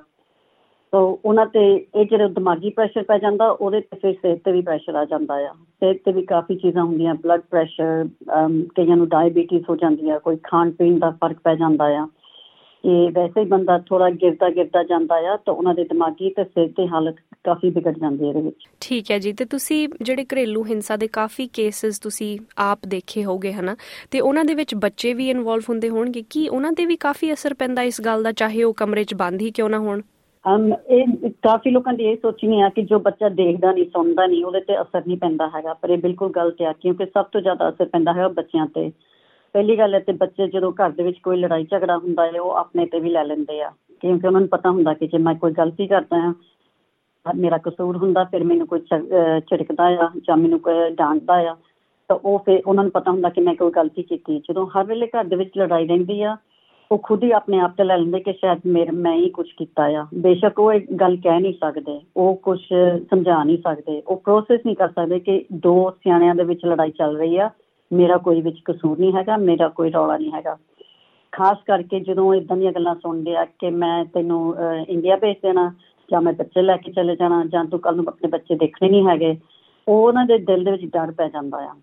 ਸੋ 0.94 1.20
ਉਹਨਾਂ 1.26 1.46
ਤੇ 1.46 1.86
ਇਹ 1.96 2.06
ਜਿਹੜਾ 2.06 2.28
ਦਿਮਾਗੀ 2.28 2.70
ਪ੍ਰੈਸ਼ਰ 2.70 3.04
ਪੈ 3.04 3.18
ਜਾਂਦਾ, 3.18 3.50
ਉਹਦੇ 3.50 3.82
ਤੇ 3.82 3.98
ਫਿਰ 4.02 4.14
ਸਿਹਤ 4.14 4.40
ਤੇ 4.46 4.52
ਵੀ 4.52 4.62
ਪ੍ਰੈਸ਼ਰ 4.62 4.96
ਆ 4.96 5.06
ਜਾਂਦਾ 5.06 5.34
ਆ। 5.34 5.54
ਸਿਹਤ 5.54 5.98
ਤੇ 6.06 6.12
ਵੀ 6.12 6.22
ਕਾਫੀ 6.22 6.56
ਚੀਜ਼ਾਂ 6.56 6.84
ਹੁੰਦੀਆਂ 6.84 7.16
ਬਲੱਡ 7.16 7.42
ਪ੍ਰੈਸ਼ਰ 7.42 8.08
ਕਈਆਂ 8.76 8.98
ਨੂੰ 8.98 9.08
ਡਾਇਬੀਟੀਜ਼ 9.10 9.64
ਹੋ 9.70 9.76
ਜਾਂਦੀ 9.76 10.10
ਆ, 10.10 10.20
ਕੋਈ 10.20 10.38
ਖਾਣ 10.44 10.72
ਪੀਣ 10.72 11.00
ਦਾ 11.00 11.10
ਫ਼ਰਕ 11.10 11.38
ਪੈ 11.44 11.56
ਜਾਂਦਾ 11.56 11.86
ਆ। 11.86 12.08
ਕਿ 12.84 13.12
ਵੈਸੇ 13.12 13.42
ਹੀ 13.42 13.46
ਬੰਦਾ 13.46 13.78
ਥੋੜਾ 13.80 14.10
ਗਿਰਦਾ 14.10 14.50
ਗਿਰਦਾ 14.50 14.84
ਜਾਂਦਾ 14.84 15.16
ਆ, 15.16 15.38
ਤਾਂ 15.38 15.54
ਉਹਨਾਂ 15.54 15.74
ਦੇ 15.74 15.84
ਦਿਮਾਗੀ 15.84 16.30
ਤੇ 16.30 16.44
ਸਿਰ 16.44 16.68
ਦੀ 16.68 16.88
ਹਾਲਤ 16.88 17.16
ਕਾਫੀ 17.44 17.70
ਵਿਗੜ 17.70 17.98
ਜਾਂਦੀ 17.98 18.24
ਹੈ 18.24 18.30
ਇਹਦੇ 18.30 18.42
ਵਿੱਚ। 18.42 18.68
ਠੀਕ 18.82 19.12
ਹੈ 19.12 19.20
ਜੀ, 19.20 19.34
ਤੇ 19.34 19.46
ਤੁਸੀਂ 19.46 19.88
ਜਿਹੜੇ 20.02 20.24
ਘਰੇਲੂ 20.24 20.64
ਹਿੰਸਾ 20.66 20.98
ਦੇ 20.98 21.08
ਕਾਫੀ 21.08 21.48
ਕੇਸਸ 21.48 22.00
ਤੁਸੀਂ 22.00 22.40
ਆਪ 22.58 22.80
ਦੇਖੇ 22.88 23.24
ਹੋਗੇ, 23.24 23.54
ਹਨਾ? 23.54 23.76
ਤੇ 24.12 24.20
ਉਹਨਾਂ 24.20 24.46
ਦੇ 24.46 24.54
ਵਿੱਚ 24.54 24.76
ਬੱਚੇ 24.76 25.14
ਵੀ 25.14 25.30
ਇਨਵੋਲਵ 25.30 25.64
ਹੁੰਦੇ 25.70 25.90
ਹੋਣਗੇ, 25.90 26.24
ਕੀ 26.30 26.48
ਉਹਨਾਂ 26.48 26.72
ਤੇ 26.72 26.86
ਵੀ 26.86 26.96
ਕਾਫੀ 26.96 27.34
ਅਸਰ 27.34 27.54
ਪੈਂਦਾ 27.54 27.82
ਇਸ 27.82 28.02
ਗੱਲ 28.02 28.24
ਦਾ, 28.24 28.32
ਚਾਹੇ 28.32 28.64
ਉਹ 28.64 28.74
ਕਮਰੇ 28.74 29.04
'ਚ 29.04 29.14
ਬੰਦ 29.14 29.42
ਹੀ 29.42 29.52
ਕਿਉਂ 29.52 29.70
ਨਾ 29.70 29.80
ਹੋਣ? 29.80 30.02
ਅਮ, 30.46 30.74
ਇਹ 30.90 31.30
ਕਾਫੀ 31.44 31.72
ਲੋਕਾਂ 31.72 31.94
ਦੀ 31.94 32.04
ਇਹ 32.06 32.18
ਸੋਚਣੀ 32.22 32.62
ਆ 32.62 32.68
ਕਿ 32.70 32.82
ਜੋ 32.82 33.00
ਬੱਚਾ 33.00 33.30
ਦੇਖਦਾ 33.30 33.72
ਨਹੀਂ, 33.72 33.86
ਸੁਣਦਾ 33.86 34.26
ਨਹੀਂ, 34.28 34.44
ਉਹਦੇ 34.46 34.60
ਤੇ 34.60 34.80
ਅਸਰ 34.82 35.02
ਨਹੀਂ 35.08 35.18
ਪੈਂਦਾ 35.18 35.48
ਹੈਗਾ। 35.56 35.74
ਪਰ 35.74 35.90
ਇਹ 35.90 35.98
ਬਿਲਕੁਲ 35.98 36.32
ਗਲਤ 36.32 36.62
ਆ, 36.62 36.72
ਕਿਉਂਕਿ 36.74 37.06
ਸਭ 37.06 37.26
ਤੋਂ 37.32 37.42
ਜ਼ਿਆਦਾ 37.42 37.70
ਅਸਰ 37.70 37.86
ਪੈਂਦਾ 37.86 38.14
ਹੈ 38.14 38.28
ਬੱਚਿਆਂ 38.38 38.66
ਤੇ। 38.76 38.92
ਪਹਿਲੀ 39.56 39.78
ਗੱਲ 39.78 39.94
ਹੈ 39.96 40.00
ਤੇ 40.00 40.14
ਬੱਚੇ 40.14 40.48
ਜਦੋਂ 40.48 40.72
ਘਰ 40.74 40.90
ਦੇ 40.92 41.04
ਵਿੱਚ 41.04 41.18
ਕੋਈ 41.20 41.38
ਲੜਾਈ 41.38 41.66
ਝਗੜਾ 41.72 41.98
ਹੁੰਦਾ 41.98 42.26
ਹੈ, 42.26 42.40
ਉਹ 42.42 42.52
ਆਪਣੇ 42.54 42.86
ਤੇ 42.86 43.00
ਵੀ 43.00 43.10
ਲੈ 43.10 43.24
ਲੈਂਦੇ 43.24 43.62
ਆ। 43.62 43.72
ਕਿਉਂਕਿ 44.02 44.28
ਉਹਨਾਂ 44.28 44.42
ਨੂੰ 44.42 44.50
ਪਤਾ 44.50 44.70
ਹੁੰਦਾ 44.70 44.94
ਕਿ 44.94 45.08
ਜੇ 45.08 45.18
ਮੈਂ 45.18 45.34
ਕੋਈ 45.36 45.52
ਗਲਤੀ 45.52 45.88
ਕਰਦਾ 45.88 46.20
ਹਾਂ 46.20 46.34
ਮੇਰਾ 47.26 47.58
ਕਸੂਰ 47.58 47.98
ਹੁੰਦਾ, 47.98 48.24
ਫਿਰ 48.24 48.44
ਮੈਨੂੰ 48.44 48.68
ਕੋਈ 48.68 48.80
ਝਿੜਕਦਾ 48.80 49.84
ਆ 49.84 50.10
ਜਾਂ 50.28 50.38
ਮੈਨੂੰ 50.38 50.60
ਕੋਈ 50.60 50.90
ਡਾਂਟਦਾ 50.92 51.34
ਆ, 51.50 51.56
ਤਾਂ 52.10 52.16
ਉਹ 52.16 52.40
ਫਿਰ 52.46 52.62
ਉਹਨਾਂ 52.66 52.84
ਨੂੰ 52.84 52.92
ਪਤਾ 52.92 53.12
ਹੁੰਦਾ 53.12 53.30
ਕਿ 53.30 53.42
ਮੈਂ 53.42 53.56
ਕੋਈ 53.56 53.72
ਗਲਤੀ 53.72 54.04
ਕੀਤੀ। 54.04 54.40
ਜਦੋਂ 54.40 54.66
ਹਰ 54.68 54.86
ਵੇਲੇ 54.86 55.08
ਘਰ 55.08 55.24
ਦੇ 55.24 55.36
ਵਿੱਚ 55.36 55.58
ਲੜਾਈ 55.58 55.88
ਰਹਿੰਦੀ 55.88 56.22
ਆ 56.22 56.36
ਉਹ 56.92 56.98
ਖੁਦ 57.04 57.24
ਹੀ 57.24 57.32
ਆਪਣੇ 57.32 57.60
ਆਪ 57.60 57.74
ਤੇ 57.78 57.84
ਲੈ 57.84 57.98
ਲੈਂਦੇ 57.98 58.20
ਕਿ 58.20 58.32
ਸ਼ਾਇਦ 58.34 58.60
ਮੇਰੇ 58.66 58.92
ਮੈਂ 58.92 59.14
ਹੀ 59.16 59.30
ਕੁਝ 59.30 59.46
ਕੀਤਾ 59.58 59.84
ਆ। 59.98 60.06
ਬੇਸ਼ੱਕ 60.22 60.60
ਉਹ 60.60 60.72
ਇੱਕ 60.74 60.92
ਗੱਲ 61.00 61.18
ਕਹਿ 61.24 61.40
ਨਹੀਂ 61.40 61.54
ਸਕਦੇ। 61.54 62.00
ਉਹ 62.18 62.36
ਕੁਝ 62.44 62.60
ਸਮਝਾ 63.10 63.44
ਨਹੀਂ 63.44 63.58
ਸਕਦੇ। 63.58 64.02
ਉਹ 64.08 64.18
ਪ੍ਰੋਸੈਸ 64.18 64.62
ਨਹੀਂ 64.66 64.76
ਕਰ 64.76 64.90
ਸਕਦੇ 64.90 65.20
ਕਿ 65.20 65.44
ਦੋ 65.66 65.74
ਸਿਆਣਿਆਂ 66.04 66.36
ਦੇ 66.36 66.44
ਵਿੱਚ 66.44 66.66
ਲੜਾਈ 66.66 66.92
ਚੱਲ 66.92 67.18
ਰਹੀ 67.18 67.38
ਆ। 67.38 67.50
ਮੇਰਾ 67.92 68.18
ਕੋਈ 68.18 68.42
ਵਿੱਚ 68.42 68.58
ਕਸੂਰ 68.66 69.00
ਨਹੀਂ 69.00 69.14
ਹੈਗਾ, 69.14 69.38
ਮੇਰਾ 69.38 69.68
ਕੋਈ 69.68 69.92
ਰੌਲਾ 69.92 70.18
ਨਹੀਂ 70.18 70.32
ਹੈਗਾ। 70.32 70.58
ਖਾਸ 71.34 71.58
ਕਰਕੇ 71.68 72.00
ਜਦੋਂ 72.00 72.34
ਇਦਾਂ 72.34 72.58
ਦੀਆਂ 72.58 72.72
ਗੱਲਾਂ 72.72 72.96
ਸੁਣਦੇ 72.96 73.36
ਆ 73.36 73.46
ਕਿ 73.60 73.70
ਮੈਂ 73.72 74.04
ਤੈਨੂੰ 74.06 74.56
ਇੰਡੀਆ 74.90 75.16
ਭੇਜ 75.18 75.36
ਦੇਣਾ 75.44 75.72
ਜਾਂ 76.10 76.22
ਮੈਂ 76.22 76.34
ਬੱਚੇ 76.34 76.62
ਲੈ 76.62 76.78
ਕੇ 76.78 76.92
ਚਲੇ 76.92 77.16
ਜਾਣਾ 77.16 77.44
ਜਾਂ 77.46 77.64
ਤੂੰ 77.66 77.80
ਕੱਲ 77.80 77.96
ਨੂੰ 77.96 78.06
ਆਪਣੇ 78.08 78.30
ਬੱਚੇ 78.30 78.56
ਦੇਖਣੇ 78.56 78.90
ਨਹੀਂ 78.90 79.08
ਹੈਗੇ, 79.08 79.36
ਉਹ 79.88 80.08
ਉਹਨਾਂ 80.08 80.26
ਦੇ 80.26 80.38
ਦਿਲ 80.38 80.64
ਦੇ 80.64 80.72
ਵਿੱਚ 80.72 80.86
ਡਰ 80.86 81.12
ਪੈ 81.12 81.28
ਜਾਂਦਾ 81.28 81.58
ਆ। 81.66 81.76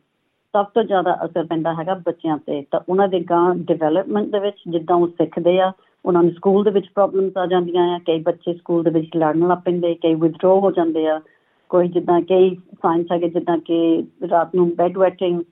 ਸਭ 0.57 0.67
ਤੋਂ 0.75 0.83
ਜ਼ਿਆਦਾ 0.83 1.15
ਅਸਰ 1.25 1.45
ਪੈਂਦਾ 1.45 1.73
ਹੈਗਾ 1.75 1.95
ਬੱਚਿਆਂ 1.95 2.37
ਤੇ। 2.39 2.63
ਤਾਂ 2.71 2.81
ਉਹਨਾਂ 2.89 3.09
ਦੇ 3.09 3.21
ਗਾਂ 3.21 3.55
ਡਿਵੈਲਪਮੈਂਟ 3.55 4.29
ਦੇ 4.29 4.39
ਵਿੱਚ 4.39 4.57
ਜਿੱਦਾਂ 4.69 4.97
ਉਹ 4.97 5.09
ਸਿੱਖਦੇ 5.09 5.59
ਆ, 5.61 5.73
ਉਹਨਾਂ 6.05 6.23
ਨੂੰ 6.23 6.33
ਸਕੂਲ 6.33 6.65
ਦੇ 6.65 6.71
ਵਿੱਚ 6.71 6.87
ਪ੍ਰੋਬਲਮਸ 6.95 7.37
ਆ 7.37 7.47
ਜਾਂਦੀਆਂ 7.47 7.85
ਆ। 7.95 7.99
ਕਈ 7.99 8.21
ਬੱਚੇ 8.21 8.55
ਸਕੂਲ 8.55 8.83
ਦੇ 8.83 8.91
ਵਿੱਚ 8.91 9.11
ਲੜਨ 9.17 9.47
ਲੱਗ 9.49 9.59
ਪੈਂਦੇ, 9.59 9.95
ਕਈ 9.95 10.15
ਵਿਦਡਰੋ 10.15 10.61
ਹੋ 10.61 10.71
ਜਾਂਦੇ 10.71 11.07
ਆ। 11.09 11.21
ਕੋਈ 11.69 11.89
ਜਿੱਦਾਂ 11.89 12.21
ਕਈ 12.21 12.55
ਸਾਇੰਸ 12.55 13.13
ਹੈਗੇ, 13.13 13.29
ਜਿੱਦਾਂ 13.29 13.59
ਕਿ 13.59 14.07
ਰਾਤ 14.31 14.55
ਨੂੰ 14.55 14.71
ਬੈੱਡ 14.77 14.99
ਵੈਟਿੰਗ 14.99 15.43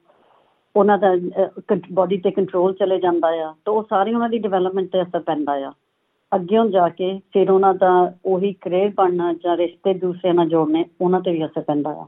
ਉਹਨਾਂ 0.77 0.99
ਦਾ 0.99 1.17
ਬਾਡੀ 1.93 2.19
ਤੇ 2.19 2.31
ਕੰਟਰੋਲ 2.31 2.75
ਚਲੇ 2.75 3.01
ਜਾਂਦਾ 3.01 3.29
ਆ। 3.29 3.55
ਤਾਂ 3.65 3.73
ਉਹ 3.75 3.87
ਸਾਰੀ 3.91 4.15
ਉਹਨਾਂ 4.15 4.29
ਦੀ 4.29 4.39
ਡਿਵੈਲਪਮੈਂਟ 4.39 4.93
ਤੇ 4.93 5.03
ਅਸਰ 5.03 5.21
ਪੈਂਦਾ 5.21 5.53
ਆ। 5.53 5.73
ਅੱਗੇ 6.35 6.69
ਜਾ 6.71 6.89
ਕੇ 6.89 7.21
ਫਿਰ 7.33 7.51
ਉਹਨਾਂ 7.51 7.75
ਦਾ 7.75 8.15
ਉਹੀ 8.27 8.53
ਕਰੀਅਰ 8.53 8.93
ਬਣਨਾ 8.97 9.33
ਜਾਂ 9.33 9.57
ਰਿਸ਼ਤੇ 9.57 9.95
ਦੂਸਰਿਆਂ 9.95 10.35
ਨਾਲ 10.35 10.49
ਜੋੜਨੇ, 10.49 10.85
ਉਹਨਾਂ 11.01 11.21
ਤੇ 11.21 11.33
ਵੀ 11.33 11.45
ਅਸਰ 11.45 11.61
ਪੈਂਦਾ 11.61 11.91
ਆ। 11.91 12.07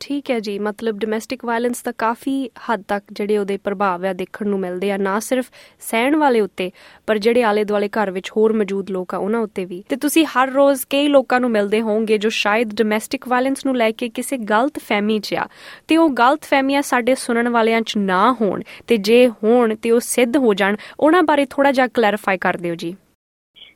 ਠੀਕ 0.00 0.30
ਹੈ 0.30 0.38
ਜੀ, 0.40 0.58
ਮਤਲਬ 0.58 0.98
ਡੋਮੈਸਟਿਕ 0.98 1.44
ਵਾਇਲੈਂਸ 1.44 1.82
ਦਾ 1.82 1.92
ਕਾਫੀ 1.98 2.32
ਹੱਦ 2.68 2.82
ਤੱਕ 2.88 3.04
ਜਿਹੜੇ 3.12 3.38
ਉਹਦੇ 3.38 3.56
ਪ੍ਰਭਾਵ 3.56 4.04
ਆ 4.06 4.12
ਦੇਖਣ 4.12 4.48
ਨੂੰ 4.48 4.58
ਮਿਲਦੇ 4.60 4.90
ਆ, 4.90 4.96
ਨਾ 4.96 5.18
ਸਿਰਫ 5.18 5.50
ਸਹਿਣ 5.80 6.16
ਵਾਲੇ 6.16 6.40
ਉੱਤੇ, 6.40 6.70
ਪਰ 7.06 7.18
ਜਿਹੜੇ 7.18 7.42
ਆਲੇ 7.42 7.64
ਦੁਆਲੇ 7.64 7.88
ਘਰ 7.88 8.10
ਵਿੱਚ 8.10 8.30
ਹੋਰ 8.36 8.52
ਮੌਜੂਦ 8.52 8.90
ਲੋਕ 8.90 9.14
ਆ, 9.14 9.18
ਉਹਨਾਂ 9.18 9.40
ਉੱਤੇ 9.40 9.64
ਵੀ। 9.64 9.82
ਤੇ 9.88 9.96
ਤੁਸੀਂ 9.96 10.24
ਹਰ 10.26 10.50
ਰੋਜ਼ 10.50 10.84
ਕਈ 10.90 11.08
ਲੋਕਾਂ 11.08 11.40
ਨੂੰ 11.40 11.50
ਮਿਲਦੇ 11.50 11.80
ਹੋਵੋਗੇ 11.80 12.18
ਜੋ 12.18 12.28
ਸ਼ਾਇਦ 12.28 12.74
ਡੋਮੈਸਟਿਕ 12.74 13.28
ਵਾਇਲੈਂਸ 13.28 13.66
ਨੂੰ 13.66 13.76
ਲੈ 13.76 13.90
ਕੇ 13.90 14.08
ਕਿਸੇ 14.08 14.36
ਗਲਤ 14.36 14.78
ਫਹਿਮੀ 14.78 15.18
'ਚ 15.18 15.34
ਆ। 15.34 15.46
ਤੇ 15.88 15.96
ਉਹ 15.96 16.10
ਗਲਤ 16.10 16.44
ਫਹਿਮੀਆਂ 16.44 16.82
ਸਾਡੇ 16.82 17.14
ਸੁਣਨ 17.14 17.48
ਵਾਲਿਆਂ 17.48 17.80
'ਚ 17.80 17.96
ਨਾ 17.96 18.32
ਹੋਣ, 18.40 18.62
ਤੇ 18.86 18.96
ਜੇ 18.96 19.28
ਹੋਣ 19.28 19.74
ਤੇ 19.74 19.90
ਉਹ 19.90 20.00
ਸਿੱਧ 20.00 20.36
ਹੋ 20.36 20.54
ਜਾਣ, 20.54 20.76
ਉਹਨਾਂ 21.00 21.22
ਬਾਰੇ 21.22 21.46
ਥੋੜਾ 21.50 21.72
ਜਿਹਾ 21.72 21.86
ਕਲੈਰੀਫਾਈ 21.86 22.38
ਕਰ 22.38 22.56
ਦਿਓ 22.56 22.74
ਜੀ। 22.74 22.94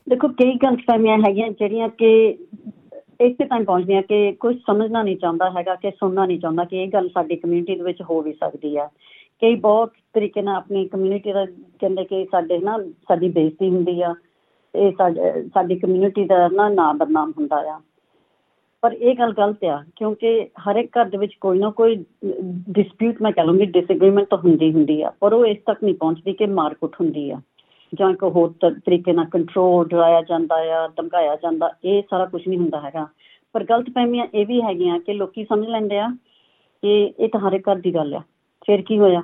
ਦੇਖੋ, 0.09 0.29
ਕਈ 0.29 0.55
ਗਲਤ 0.55 0.81
ਫਹਿਮੀਆਂ 0.81 1.19
ਹੈਗੀਆਂ 1.19 1.49
ਜਿਹੜੀਆਂ 1.49 1.89
ਕਿ 1.89 2.39
ਇੱਥੇ 3.23 3.45
ਤਾਂ 3.45 3.61
ਪਹੁੰਚਦੇ 3.61 3.97
ਆ 3.97 4.01
ਕਿ 4.03 4.33
ਕੋਈ 4.41 4.55
ਸਮਝਣਾ 4.67 5.03
ਨਹੀਂ 5.03 5.17
ਚਾਹੁੰਦਾ 5.17 5.51
ਹੈਗਾ 5.51 5.75
ਕਿ 5.75 5.91
ਸੁਣਨਾ 5.91 6.25
ਨਹੀਂ 6.27 6.39
ਚਾਹੁੰਦਾ 6.41 6.65
ਕਿ 6.65 6.83
ਇਹ 6.83 6.89
ਗੱਲ 6.89 7.09
ਸਾਡੀ 7.09 7.37
ਕਮਿਊਨਿਟੀ 7.37 7.75
ਦੇ 7.77 7.83
ਵਿੱਚ 7.83 8.03
ਹੋ 8.03 8.21
ਵੀ 8.23 8.33
ਸਕਦੀ 8.33 8.77
ਆ। 8.77 8.89
ਕਈ 9.43 9.55
ਬਹੁਤ 9.55 9.93
ਤਰੀਕੇ 10.15 10.43
ਨਾਲ 10.43 10.57
ਆਪਣੀ 10.57 10.87
ਕਮਿਊਨਿਟੀ 10.89 11.33
ਦਾ 11.33 11.45
ਕਹਿੰਦੇ 11.81 12.05
ਕਿ 12.05 12.25
ਸਾਡੇ 12.33 12.59
ਨਾ, 12.59 12.79
ਸਾਡੀ 13.09 13.29
ਬੇਇੱਜ਼ਤੀ 13.29 13.69
ਹੁੰਦੀ 13.69 14.01
ਆ। 14.03 14.15
ਇਹ 14.75 14.93
ਸਾਡੀ 15.55 15.79
ਕਮਿਊਨਿਟੀ 15.79 16.25
ਦਾ 16.25 16.49
ਨਾ 16.49 16.69
ਨਾਮ 16.69 16.99
ਬਦਨਾਮ 16.99 17.33
ਹੁੰਦਾ 17.39 17.57
ਆ। 17.71 17.81
ਪਰ 18.83 18.93
ਇਹ 18.93 19.15
ਗੱਲ 19.17 19.33
ਗਲਤ 19.33 19.65
ਆ, 19.65 19.83
ਕਿਉਂਕਿ 19.97 20.49
ਹਰ 20.61 20.77
ਇੱਕ 20.77 20.99
ਘਰ 20.99 21.05
ਦੇ 21.05 21.19
ਵਿੱਚ 21.19 21.35
ਕੋਈ 21.41 21.59
ਨਾ 21.59 21.71
ਕੋਈ 21.71 22.05
ਡਿਸਪਿਊਟ 22.71 23.23
ਮੈਂ 23.23 23.33
ਕਹ 23.33 23.43
ਲੂੰਗੀ 23.43 23.67
ਡਿਸਐਗਰੀਮੈਂਟ 23.67 24.27
ਤਾਂ 24.31 24.39
ਹੁੰਦੀ 24.39 24.73
ਹੁੰਦੀ 24.73 25.01
ਆ, 25.03 25.13
ਪਰ 25.21 25.33
ਉਹ 25.33 25.47
ਇਸ 25.47 25.59
ਤੱਕ 25.67 25.85
ਨਹੀਂ 25.85 25.95
ਪਹੁੰਚਦੀ 25.95 26.33
ਕਿ 26.33 26.47
ਮਾਰਕੁੱਟ 26.47 26.97
ਹੁੰਦੀ 27.01 27.31
ਆ। 27.31 27.41
ਜਾਂ 27.94 28.15
ਕੋ 28.15 28.31
ਹੋਰ 28.31 28.55
ਤਰੀਕੇ 28.71 29.12
ਨਾਲ 29.12 29.25
ਕੰਟਰੋਲ 29.25 29.89
ਡਰਾਇਆ 29.89 30.23
ਜਾਂਦਾ 30.23 30.85
ਆ, 30.85 30.89
ਧਮਕਾਇਆ 30.89 31.37
ਜਾਂਦਾ, 31.37 31.71
ਇਹ 31.85 32.03
ਸਾਰਾ 32.11 32.25
ਕੁਝ 32.25 32.49
ਨਹੀਂ 32.49 32.59
ਹੁੰਦਾ 32.59 32.81
ਹੈਗਾ। 32.81 33.06
ਪਰ 33.53 33.65
ਗਲਤ 33.65 33.87
ਫਹਿਮੀਆਂ 33.91 34.27
ਇਹ 34.35 34.47
ਵੀ 34.47 34.62
ਹੈਗੀਆਂ 34.62 34.99
ਕਿ 34.99 35.12
ਲੋਕੀ 35.12 35.44
ਸਮਝ 35.44 35.69
ਲੈਂਦੇ 35.69 35.99
ਆ 35.99 36.09
ਕਿ 36.83 37.15
ਇਹ 37.19 37.29
ਤਾਂ 37.29 37.41
ਹਰ 37.41 37.53
ਇੱਕ 37.53 37.69
ਘਰ 37.69 37.77
ਦੀ 37.77 37.94
ਗੱਲ 37.94 38.15
ਆ। 38.15 38.21
ਫਿਰ 38.67 38.83
ਕੀ 38.83 38.99
ਹੋਇਆ? 38.99 39.23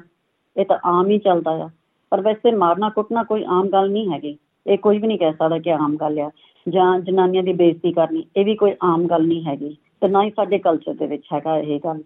ਇਹ 0.57 0.65
ਤਾਂ 0.65 0.79
ਆਮ 0.85 1.07
ਹੀ 1.07 1.19
ਚੱਲਦਾ 1.19 1.51
ਆ। 1.51 1.71
ਪਰ 2.11 2.21
ਵੈਸੇ 2.21 2.53
ਮਾਰਨਾ 2.53 2.89
ਕੁੱਟਣਾ 2.89 3.23
ਕੋਈ 3.23 3.45
ਆਮ 3.45 3.69
ਗੱਲ 3.69 3.91
ਨਹੀਂ 3.91 4.13
ਹੈਗੀ। 4.13 4.39
ਇਹ 4.67 4.79
ਕੋਈ 4.79 4.99
ਵੀ 4.99 5.07
ਨਹੀਂ 5.07 5.19
ਕਹਿ 5.19 5.33
ਸਕਦਾ 5.33 5.59
ਕਿ 5.59 5.73
ਆਮ 5.73 5.97
ਗੱਲ 5.97 6.21
ਆ। 6.21 6.31
ਜਾਂ 6.69 7.01
ਜਨਾਨੀਆਂ 7.01 7.43
ਦੀ 7.43 7.53
ਬੇਇੱਜ਼ਤੀ 7.53 7.93
ਕਰਨੀ, 7.93 8.25
ਇਹ 8.37 8.45
ਵੀ 8.45 8.55
ਕੋਈ 8.55 8.75
ਆਮ 8.83 9.07
ਗੱਲ 9.07 9.27
ਨਹੀਂ 9.27 9.45
ਹੈਗੀ। 9.45 9.77
ਤੇ 10.01 10.09
ਨਾ 10.09 10.23
ਹੀ 10.23 10.31
ਸਾਡੇ 10.31 10.59
ਕਲਚਰ 10.59 10.95
ਦੇ 10.95 11.07
ਵਿੱਚ 11.07 11.23
ਹੈਗਾ 11.33 11.59
ਇਹ 11.59 11.81
ਗੱਲ। 11.85 12.03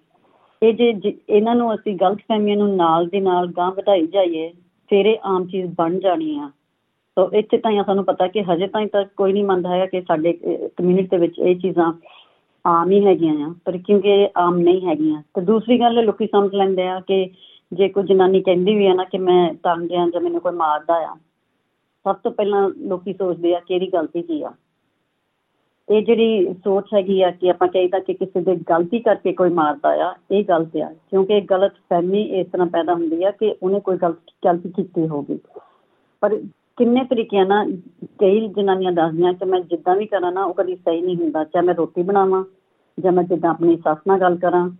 ਇਹ 0.63 0.75
ਜੇ 0.75 1.15
ਇਹਨਾਂ 1.29 1.55
ਨੂੰ 1.55 1.75
ਅਸੀਂ 1.75 1.97
ਗਲਤ 1.97 2.19
ਫਹਿਮੀਆਂ 2.19 2.57
ਨੂੰ 2.57 2.77
ਨਾਲ 2.77 3.07
ਦੇ 3.07 3.21
ਨਾਲ 3.21 3.47
ਗਾਂ 3.47 3.71
ਵਧਾਈ 3.73 4.07
ਜਾਈਏ 4.07 4.53
ਫਿਰ 4.93 5.07
ਇਹ 5.07 5.19
ਆਮ 5.25 5.47
ਚੀਜ਼ 5.47 5.71
ਬਣ 5.77 5.99
ਜਾਣੀ 5.99 6.39
ਆ। 6.39 6.49
ਸੋ 7.17 7.31
ਇੱਥੇ 7.35 7.59
ਤਾਂ 7.59 7.71
ਸਾਨੂੰ 7.85 8.05
ਪਤਾ 8.05 8.27
ਕਿ 8.27 8.43
ਹਜੇ 8.43 8.67
ਤਾਈਂ 8.67 8.87
ਤਾਂ 8.87 9.05
ਕੋਈ 9.17 9.33
ਨਹੀਂ 9.33 9.45
ਮੰਨਦਾ 9.45 9.69
ਹੈਗਾ 9.69 9.87
ਕਿ 9.87 10.01
ਸਾਡੇ 10.01 10.33
ਕਮਿਊਨਿਟੀ 10.33 11.09
ਦੇ 11.11 11.17
ਵਿੱਚ 11.17 11.39
ਇਹ 11.39 11.55
ਚੀਜ਼ਾਂ 11.61 11.93
ਆਮ 12.65 12.91
ਹੀ 12.91 13.05
ਹੈਗੀਆਂ 13.07 13.35
ਆ, 13.47 13.53
ਪਰ 13.65 13.77
ਕਿਉਂਕਿ 13.79 14.09
ਇਹ 14.15 14.29
ਆਮ 14.39 14.59
ਨਹੀਂ 14.59 14.87
ਹੈਗੀਆਂ। 14.87 15.23
ਤੇ 15.35 15.41
ਦੂਸਰੀ 15.41 15.79
ਗੱਲ, 15.81 16.05
ਲੋਕੀ 16.05 16.27
ਸਮਝ 16.27 16.55
ਲੈਂਦੇ 16.55 16.87
ਆ 16.89 16.99
ਕਿ 17.01 17.25
ਜੇ 17.73 17.89
ਕੋਈ 17.89 18.05
ਜਨਾਨੀ 18.05 18.41
ਕਹਿੰਦੀ 18.43 18.75
ਵੀ 18.75 18.87
ਆ 18.87 18.95
ਨਾ 18.95 19.05
ਕਿ 19.05 19.19
ਮੈਂ 19.19 19.53
ਤੰਗ 19.63 19.93
ਆ 19.93 20.09
ਜਾਂ 20.11 20.21
ਮੈਨੂੰ 20.21 20.41
ਕੋਈ 20.41 20.53
ਮਾਰਦਾ 20.53 20.95
ਆ, 21.07 21.15
ਸਭ 22.07 22.17
ਤੋਂ 22.17 22.33
ਪਹਿਲਾਂ 22.33 22.69
ਲੋਕੀ 22.89 23.13
ਸੋਚਦੇ 23.13 23.55
ਆ 23.55 23.61
ਕਿ 23.61 23.75
ਇਹਦੀ 23.75 23.87
ਗਲਤੀ 23.93 24.23
ਕੀ 24.23 24.43
ਆ। 24.43 24.53
ਇਹ 25.93 26.03
ਜਿਹੜੀ 26.03 26.55
ਸੋਚ 26.65 26.85
ਹੈਗੀ 26.95 27.21
ਆ 27.23 27.31
ਕਿ 27.31 27.51
ਆਪਾਂ 27.51 27.69
ਕਹਿੰਦਾ 27.69 27.99
ਕਿ 27.99 28.15
ਕਿਸੇ 28.15 28.41
ਦੇ 28.41 28.55
ਗਲਤੀ 28.71 28.99
ਕਰਕੇ 28.99 29.33
ਕੋਈ 29.33 29.51
ਮਾਰਦਾ 29.51 29.89
ਆ, 30.09 30.15
ਇਹ 30.31 30.45
ਗਲਤ 30.45 30.77
ਆ। 30.77 30.89
ਕਿਉਂਕਿ 31.11 31.35
ਇਹ 31.35 31.43
ਗਲਤ 31.43 31.73
ਫਹਿਮੀ 31.91 32.23
ਇਸ 32.41 32.47
ਤਰ੍ਹਾਂ 32.53 32.67
ਪੈਦਾ 32.67 32.95
ਹੁੰਦੀ 32.95 33.23
ਆ 33.25 33.31
ਕਿ 33.31 33.55
ਉਹਨੇ 33.63 33.81
ਕੋਈ 33.81 33.97
ਗਲਤ 33.97 34.33
ਗਲਤੀ 34.47 34.69
ਕੀਤੀ 34.69 35.07
ਹੋਗੀ 35.09 35.39
ਪਰ 36.23 36.37
ਕਿੰਨੇ 36.77 37.05
ਤਰੀਕਿਆਂ 37.05 37.45
ਨਾਲ, 37.47 37.73
ਕਈ 38.21 38.49
ਜਨਾਨੀਆਂ 38.49 38.93
ਦੱਸਦੀਆਂ 38.93 39.33
ਕਿ 39.33 39.45
ਮੈਂ 39.45 39.61
ਜਿੱਦਾਂ 39.61 39.97
ਵੀ 39.97 40.07
ਕਰਾਂ 40.07 40.33
ਨਾ, 40.33 40.45
ਉਹ 40.45 40.55
ਕਦੀ 40.55 40.77
ਸਹੀ 40.77 41.01
ਨਹੀਂ 41.03 41.17
ਹੁੰਦਾ। 41.17 41.45
ਚਾਹੇ 41.45 41.65
ਮੈਂ 41.65 41.75
ਰੋਟੀ 41.75 42.03
ਬਣਾਵਾਂ, 42.03 42.45
ਜਾਂ 42.99 43.13
ਮੈਂ 43.13 43.25
ਜਿੱਦਾਂ 43.25 43.51
ਆਪਣੀ 43.51 43.77
ਸੱਸ 43.77 43.99
ਨਾਲ 44.07 44.21
ਗੱਲ 44.21 44.37
ਕਰਾਂ, 44.37 44.71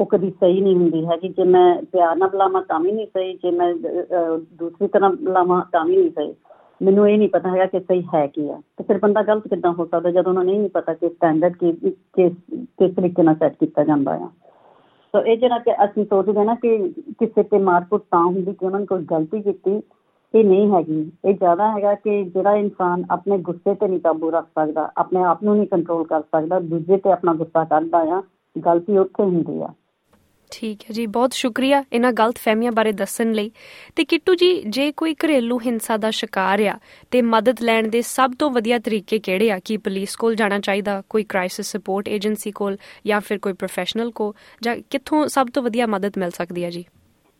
ਉਹ 0.00 0.06
ਕਦੀ 0.06 0.30
ਸਹੀ 0.30 0.60
ਨਹੀਂ 0.60 0.76
ਹੁੰਦੀ 0.76 1.06
ਹੈ 1.06 1.16
ਕਿ 1.16 1.28
ਜੇ 1.28 1.44
ਮੈਂ 1.44 1.82
ਪਿਆਰ 1.82 2.16
ਨਾਲ 2.16 2.28
ਬੁਲਾਵਾਂ 2.28 2.62
ਤਾਂ 2.62 2.80
ਵੀ 2.80 2.92
ਨਹੀਂ 2.92 3.06
ਸਹੀ। 3.06 3.32
ਜੇ 3.34 3.50
ਮੈਂ 3.50 3.74
ਦੂਸਰੀ 4.58 4.88
ਤਰ੍ਹਾਂ 4.88 5.10
ਬੁਲਾਵਾਂ 5.10 5.62
ਤਾਂ 5.72 5.84
ਵੀ 5.84 5.96
ਨਹੀਂ 5.96 6.10
ਸਹੀ। 6.10 6.34
ਮੈਨੂੰ 6.82 7.08
ਇਹ 7.10 7.18
ਨਹੀਂ 7.18 7.28
ਪਤਾ 7.28 7.50
ਹੈਗਾ 7.50 7.66
ਕਿ 7.66 7.80
ਸਹੀ 7.80 8.02
ਹੈ 8.14 8.26
ਕੀ 8.26 8.48
ਆ। 8.48 8.60
ਤੇ 8.76 8.84
ਫਿਰ 8.84 8.98
ਬੰਦਾ 8.98 9.22
ਗਲਤ 9.22 9.48
ਕਿੱਦਾਂ 9.48 9.72
ਹੋ 9.72 9.84
ਸਕਦਾ 9.84 10.10
ਜਦੋਂ 10.10 10.32
ਉਹਨਾਂ 10.32 10.44
ਨੂੰ 10.44 10.58
ਨਹੀਂ 10.58 10.70
ਪਤਾ 10.70 10.94
ਕਿ 10.94 11.08
ਸਟੈਂਡਰਡ 11.08 11.52
ਕੀ 11.52 11.72
ਕਿਸ 11.72 12.32
ਕਿਸ 12.52 12.94
ਤਰੀਕੇ 12.94 13.22
ਨਾਲ 13.22 13.34
ਸੈੱਟ 13.34 13.54
ਕੀਤਾ 13.60 13.84
ਜਾਂਦਾ 13.84 14.12
ਆ। 14.12 14.28
ਸੋ 15.14 15.22
ਇਹ 15.24 15.36
ਜਿਹੜਾ 15.36 15.58
ਕਿ 15.58 15.84
ਅਸੀਂ 15.84 16.04
ਸੋਚਦੇ 16.04 16.44
ਨਾ 16.44 16.54
ਕਿ 16.54 16.92
ਕਿਸੇ 17.18 17.42
ਤੇ 17.42 17.58
ਮਾਰਕੁੱਟ 17.58 18.02
ਤਾਂ 18.10 18.24
ਹੁੰਦੀ 18.24 18.52
ਕਿ 18.52 18.66
ਉਹਨਾਂ 18.66 18.80
ਨੇ 18.80 18.86
ਕੋਈ 18.86 19.04
ਗਲਤੀ 19.04 19.42
ਕੀਤੀ, 19.42 19.82
ਇਹ 20.34 20.44
ਨਹੀਂ 20.44 20.70
ਹੈਗੀ। 20.72 21.12
ਇਹ 21.24 21.34
ਜ਼ਿਆਦਾ 21.34 21.70
ਹੈਗਾ 21.72 21.94
ਕਿ 21.94 22.24
ਜਿਹੜਾ 22.24 22.54
ਇਨਸਾਨ 22.54 23.04
ਆਪਣੇ 23.10 23.38
ਗੁੱਸੇ 23.38 23.74
ਤੇ 23.74 23.88
ਨਹੀਂ 23.88 24.00
ਕਾਬੂ 24.00 24.30
ਰੱਖ 24.30 24.46
ਸਕਦਾ, 24.46 24.92
ਆਪਣੇ 24.96 25.22
ਆਪ 25.22 25.42
ਨੂੰ 25.42 25.56
ਨਹੀਂ 25.56 25.66
ਕੰਟਰੋਲ 25.66 26.04
ਕਰ 26.04 26.20
ਸਕਦਾ, 26.20 26.60
ਦੂਜੇ 26.60 26.96
ਤੇ 26.96 27.12
ਆਪਣਾ 27.12 27.34
ਗੁੱਸਾ 27.34 27.64
ਕੱਢਦਾ 27.64 27.98
ਆ, 27.98 28.22
ਗਲਤੀ 28.66 28.98
ਉੱਥੇ 28.98 29.22
ਹੁੰਦੀ 29.22 29.60
ਆ। 29.62 29.68
ਠੀਕ 30.50 30.80
ਹੈ 30.82 30.92
ਜੀ, 30.92 31.06
ਬਹੁਤ 31.06 31.32
ਸ਼ੁਕਰੀਆ 31.32 31.84
ਇਹਨਾਂ 31.92 32.12
ਗਲਤ 32.12 32.38
ਫਹਿਮੀਆਂ 32.38 32.72
ਬਾਰੇ 32.72 32.92
ਦੱਸਣ 32.92 33.32
ਲਈ। 33.32 33.50
ਤੇ 33.96 34.04
ਕਿੱਟੂ 34.04 34.34
ਜੀ, 34.34 34.62
ਜੇ 34.62 34.92
ਕੋਈ 34.92 35.14
ਘਰੇਲੂ 35.14 35.58
ਹਿੰਸਾ 35.58 35.96
ਦਾ 35.96 36.10
ਸ਼ਿਕਾਰ 36.10 36.60
ਆ, 36.60 36.78
ਤੇ 37.10 37.22
ਮਦਦ 37.22 37.62
ਲੈਣ 37.62 37.88
ਦੇ 37.88 38.02
ਸਭ 38.02 38.30
ਤੋਂ 38.38 38.50
ਵਧੀਆ 38.50 38.78
ਤਰੀਕੇ 38.78 39.18
ਕਿਹੜੇ 39.18 39.50
ਆ? 39.50 39.58
ਕਿ 39.64 39.76
ਪੁਲਿਸ 39.76 40.16
ਕੋਲ 40.16 40.34
ਜਾਣਾ 40.34 40.58
ਚਾਹੀਦਾ? 40.58 41.02
ਕੋਈ 41.08 41.24
ਕ੍ਰਾਈਸਿਸ 41.24 41.76
ਸਪੋਰਟ 41.76 42.08
ਏਜੰਸੀ 42.08 42.50
ਕੋਲ 42.50 42.76
ਜਾਂ 43.06 43.20
ਫਿਰ 43.20 43.38
ਕੋਈ 43.38 43.52
ਪ੍ਰੋਫੈਸ਼ਨਲ 43.52 44.10
ਕੋ 44.10 44.34
ਜਾਂ 44.62 44.76
ਕਿੱਥੋਂ 44.90 45.28
ਸਭ 45.28 45.46
ਤੋਂ 45.54 45.62
ਵਧੀਆ 45.62 45.86
ਮਦਦ 45.86 46.12
ਮਿਲ 46.18 46.30
ਸਕਦੀ 46.30 46.64
ਹੈ 46.64 46.70
ਜੀ? 46.70 46.84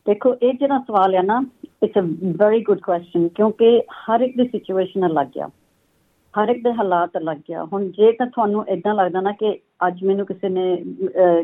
ਦੇਖੋ, 0.07 0.35
ਇਹ 0.43 0.53
ਜਿਹੜਾ 0.53 0.79
ਸਵਾਲ 0.79 1.15
ਹੈ 1.15 1.23
ਨਾ 1.23 1.43
it's 1.85 1.99
a 1.99 2.07
very 2.37 2.63
good 2.63 2.81
question 2.81 3.29
ਕਿਉਂਕਿ 3.29 3.81
ਹਰ 3.81 4.21
ਇੱਕ 4.21 4.37
ਦੀ 4.37 4.49
ਸਿਚੁਏਸ਼ਨ 4.49 5.07
ਅਲੱਗ 5.07 5.39
ਆ। 5.39 5.51
ਹਰ 6.35 6.49
ਇੱਕ 6.49 6.63
ਦੇ 6.65 6.73
ਹਾਲਾਤ 6.73 7.17
ਅਲੱਗ 7.19 7.51
ਆ। 7.53 7.65
ਹੁਣ 7.73 7.87
ਜੇ 7.91 8.11
ਤਾਂ 8.19 8.27
ਤੁਹਾਨੂੰ 8.27 8.65
ਇਦਾਂ 8.71 8.95
ਲੱਗਦਾ 8.95 9.21
ਨਾ 9.21 9.31
ਕਿ 9.39 9.53
ਅੱਜ 9.87 10.03
ਮੈਨੂੰ 10.05 10.27
ਕਿਸੇ 10.27 10.49
ਨੇ 10.49 10.65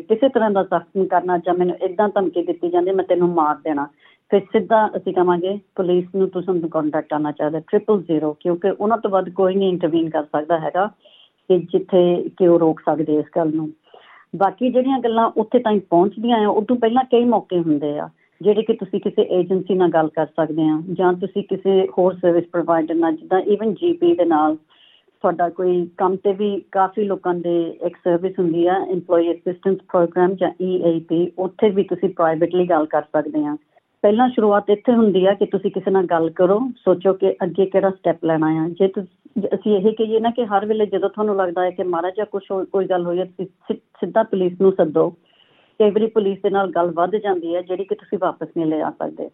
ਕਿਸੇ 0.08 0.28
ਤਰ੍ਹਾਂ 0.28 0.50
ਦਾ 0.50 0.62
ਸਖਤ 0.64 0.86
ਨਹੀਂ 0.96 1.06
ਕਰਨਾ 1.08 1.38
ਜਾਂ 1.38 1.54
ਮੈਨੂੰ 1.54 1.76
ਇਦਾਂ 1.84 2.08
ਧਮਕੀ 2.08 2.42
ਦਿੱਤੀ 2.42 2.68
ਜਾਂਦੀ, 2.70 2.90
ਮੈਂ 2.90 3.04
ਤੈਨੂੰ 3.04 3.28
ਮਾਰ 3.30 3.56
ਦੇਣਾ। 3.64 3.86
ਫਿਰ 4.30 4.40
ਸਿੱਧਾ 4.52 4.86
ਅਸੀਂ 4.96 5.14
ਕਹਾਂਗੇ 5.14 5.58
ਪੁਲਿਸ 5.76 6.04
ਨੂੰ 6.16 6.28
ਤੁਸੀਂ 6.30 6.60
ਕੰਟੈਕਟ 6.70 7.08
ਕਰਨਾ 7.10 7.32
ਚਾਹੀਦਾ 7.32 7.60
000 7.72 8.32
ਕਿਉਂਕਿ 8.40 8.70
ਉਹਨਾਂ 8.70 8.98
ਤੋਂ 8.98 9.10
ਬਾਅਦ 9.10 9.30
ਕੋਈ 9.30 9.54
ਨਹੀਂ 9.54 9.68
ਇੰਟਰਵੀਨ 9.68 10.10
ਕਰ 10.10 10.24
ਸਕਦਾ 10.24 10.58
ਹੈਗਾ, 10.58 10.86
ਕਿ 11.50 11.58
ਜਿੱਥੇ 11.72 12.28
ਕਿ 12.38 12.46
ਉਹ 12.48 12.58
ਰੋਕ 12.58 12.80
ਸਕਦੇ 12.80 13.16
ਇਸ 13.18 13.26
ਗੱਲ 13.36 13.54
ਨੂੰ। 13.54 13.70
ਬਾਕੀ 14.36 14.70
ਜਿਹੜੀਆਂ 14.70 14.98
ਗੱਲਾਂ 15.00 15.30
ਉੱਥੇ 15.36 15.58
ਤਾਈਂ 15.58 15.80
ਪਹੁੰਚਦੀਆਂ 15.90 16.38
ਆ, 16.38 16.48
ਉਦੋਂ 16.48 16.76
ਪਹਿਲਾਂ 16.76 17.04
ਕਈ 17.10 17.24
ਮੌਕੇ 17.24 17.58
ਹੁੰਦੇ 17.58 17.98
ਆ, 17.98 18.08
ਜਿਹੜੇ 18.40 18.62
ਕਿ 18.62 18.72
ਤੁਸੀਂ 18.74 19.00
ਕਿਸੇ 19.00 19.22
ਏਜੰਸੀ 19.38 19.74
ਨਾਲ 19.74 19.90
ਗੱਲ 19.90 20.08
ਕਰ 20.14 20.26
ਸਕਦੇ 20.26 20.68
ਆ, 20.68 20.80
ਜਾਂ 20.92 21.12
ਤੁਸੀਂ 21.12 21.42
ਕਿਸੇ 21.44 21.86
ਹੋਰ 21.98 22.14
ਸਰਵਿਸ 22.14 22.44
ਪ੍ਰੋਵਾਈਡਰ 22.52 22.94
ਨਾਲ, 22.94 23.16
ਜਿੱਦਾਂ 23.16 23.40
ਇਵਨ 23.40 23.74
ਜੀਪੀ 23.74 24.14
ਦੇ 24.14 24.24
ਨਾਲ 24.24 24.56
ਤੁਹਾਡਾ 25.20 25.48
ਕੋਈ 25.48 25.88
ਕੰਮ 25.96 26.16
ਤੇ 26.16 26.32
ਵੀ 26.32 26.62
ਕਾਫੀ 26.72 27.04
ਲੋਕਾਂ 27.04 27.34
ਦੇ 27.34 27.78
ਇੱਕ 27.86 27.96
ਸਰਵਿਸ 27.96 28.38
ਹੁੰਦੀ 28.38 28.66
ਆ, 28.66 28.86
EMPLOYEE 28.92 29.32
ਅਸਿਸਟੈਂਸ 29.32 29.78
ਪ੍ਰੋਗਰਾਮ 29.78 30.34
ਜਾਂ 30.34 30.50
EAP 30.50 31.26
ਉੱਥੇ 31.38 31.70
ਵੀ 31.70 31.82
ਤੁਸੀਂ 31.82 32.08
ਪ੍ਰਾਈਵੇਟਲੀ 32.08 32.70
ਗੱਲ 32.70 32.86
ਕਰ 32.86 33.02
ਸਕਦੇ 33.02 33.44
ਆ। 33.44 33.56
ਪਹਿਲਾਂ 34.02 34.28
ਸ਼ੁਰੂਆਤ 34.30 34.70
ਇੱਥੇ 34.70 34.92
ਹੁੰਦੀ 34.92 35.26
ਆ 35.26 35.34
ਕਿ 35.34 35.46
ਤੁਸੀਂ 35.46 35.70
ਕਿਸੇ 35.70 35.90
ਨਾਲ 35.90 36.06
ਗੱਲ 36.06 36.30
ਕਰੋ, 36.30 36.60
ਸੋਚੋ 36.76 37.12
ਕਿ 37.12 37.32
ਅੱਗੇ 37.32 37.66
ਕਿਹੜਾ 37.66 37.90
ਸਟੈਪ 37.90 38.24
ਲੈਣਾ 38.24 38.46
ਆ। 38.46 38.68
ਜੇ 38.68 38.88
ਤੁਸੀਂ 38.88 39.48
ਅਸੀਂ 39.54 39.76
ਇਹ 39.76 39.92
ਕਹੀਏ 39.92 40.20
ਨਾ 40.20 40.30
ਕਿ 40.30 40.44
ਹਰ 40.44 40.66
ਵੇਲੇ 40.66 40.86
ਜਦੋਂ 40.86 41.10
ਤੁਹਾਨੂੰ 41.10 41.36
ਲੱਗਦਾ 41.36 41.62
ਹੈ 41.62 41.70
ਕਿ 41.70 41.82
ਮਾਰਾ 41.82 42.10
ਜਾਂ 42.10 42.26
ਕੁਝ 42.26 42.42
ਕੋਈ 42.72 42.86
ਗੱਲ 42.86 43.06
ਹੋਈ 43.06 43.18
ਹੈ 43.18 43.24
ਤੁਸੀਂ 43.24 43.76
ਸਿੱਧਾ 43.76 44.22
ਪੁਲਿਸ 44.22 44.60
ਨੂੰ 44.60 44.72
ਸੱਦੋ। 44.72 45.10
ਕਈ 45.80 45.90
ਵਾਰੀ 45.90 46.06
ਪੁਲਿਸ 46.06 46.38
ਦੇ 46.42 46.50
ਨਾਲ 46.50 46.70
ਗੱਲ 46.70 46.90
ਵੱਧ 46.90 47.16
ਜਾਂਦੀ 47.16 47.54
ਹੈ 47.54 47.62
ਜਿਹੜੀ 47.62 47.84
ਕਿ 47.84 47.94
ਤੁਸੀਂ 47.94 48.18
ਵਾਪਸ 48.22 48.48
ਨਹੀਂ 48.56 48.66
ਲੈ 48.66 48.80
ਆ 48.80 48.90
ਸਕਦੇ। 48.90 49.30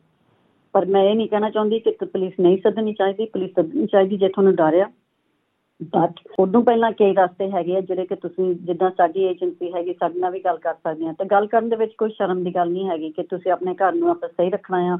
ਪਰ 0.72 0.86
ਮੈਂ 0.86 1.02
ਇਹ 1.02 1.14
ਨਹੀਂ 1.16 1.28
ਕਹਿਣਾ 1.28 1.50
ਚਾਹੁੰਦੀ 1.50 1.78
ਕਿ 1.78 1.90
ਪੁਲਿਸ 1.90 2.32
ਨਹੀਂ 2.40 2.58
ਸੱਦਣੀ 2.58 2.92
ਚਾਹੀਦੀ, 2.92 3.24
ਪੁਲਿਸ 3.24 3.50
ਸੱਦਣੀ 3.50 3.86
ਚਾਹੀਦੀ 3.86 4.16
ਜੇ 4.16 4.28
ਤੁਹਾਨੂੰ 4.28 4.54
ਡਰ 4.54 4.74
ਆ। 4.74 4.90
ਬਟ 5.82 6.20
ਉਦੋਂ 6.40 6.62
ਪਹਿਲਾਂ 6.62 6.90
ਕਈ 6.92 7.12
ਰਸਤੇ 7.14 7.50
ਹੈਗੇ 7.50 7.76
ਆ 7.76 7.80
ਜਿਹੜੇ 7.80 8.04
ਕਿ 8.06 8.16
ਤੁਸੀਂ 8.16 8.54
ਜਿੱਦਾਂ 8.56 8.90
ਸਾਡੀ 8.90 9.22
ਏਜੰਸੀ 9.24 9.72
ਹੈਗੀ, 9.74 9.92
ਸਾਡੇ 9.92 10.18
ਨਾਲ 10.18 10.32
ਵੀ 10.32 10.40
ਗੱਲ 10.40 10.58
ਕਰ 10.58 10.74
ਸਕਦੇ 10.74 11.06
ਆ। 11.06 11.12
ਤੇ 11.12 11.24
ਗੱਲ 11.24 11.46
ਕਰਨ 11.46 11.68
ਦੇ 11.68 11.76
ਵਿੱਚ 11.76 11.92
ਕੋਈ 11.98 12.10
ਸ਼ਰਮ 12.10 12.42
ਦੀ 12.44 12.54
ਗੱਲ 12.54 12.70
ਨਹੀਂ 12.70 12.88
ਹੈਗੀ 12.88 13.10
ਕਿ 13.10 13.22
ਤੁਸੀਂ 13.22 13.52
ਆਪਣੇ 13.52 13.74
ਘਰ 13.74 13.92
ਨੂੰ 13.92 14.10
ਆਪਸ 14.10 14.30
ਸਹੀ 14.30 14.50
ਰੱਖਣਾ 14.50 14.78
ਆ, 14.94 14.98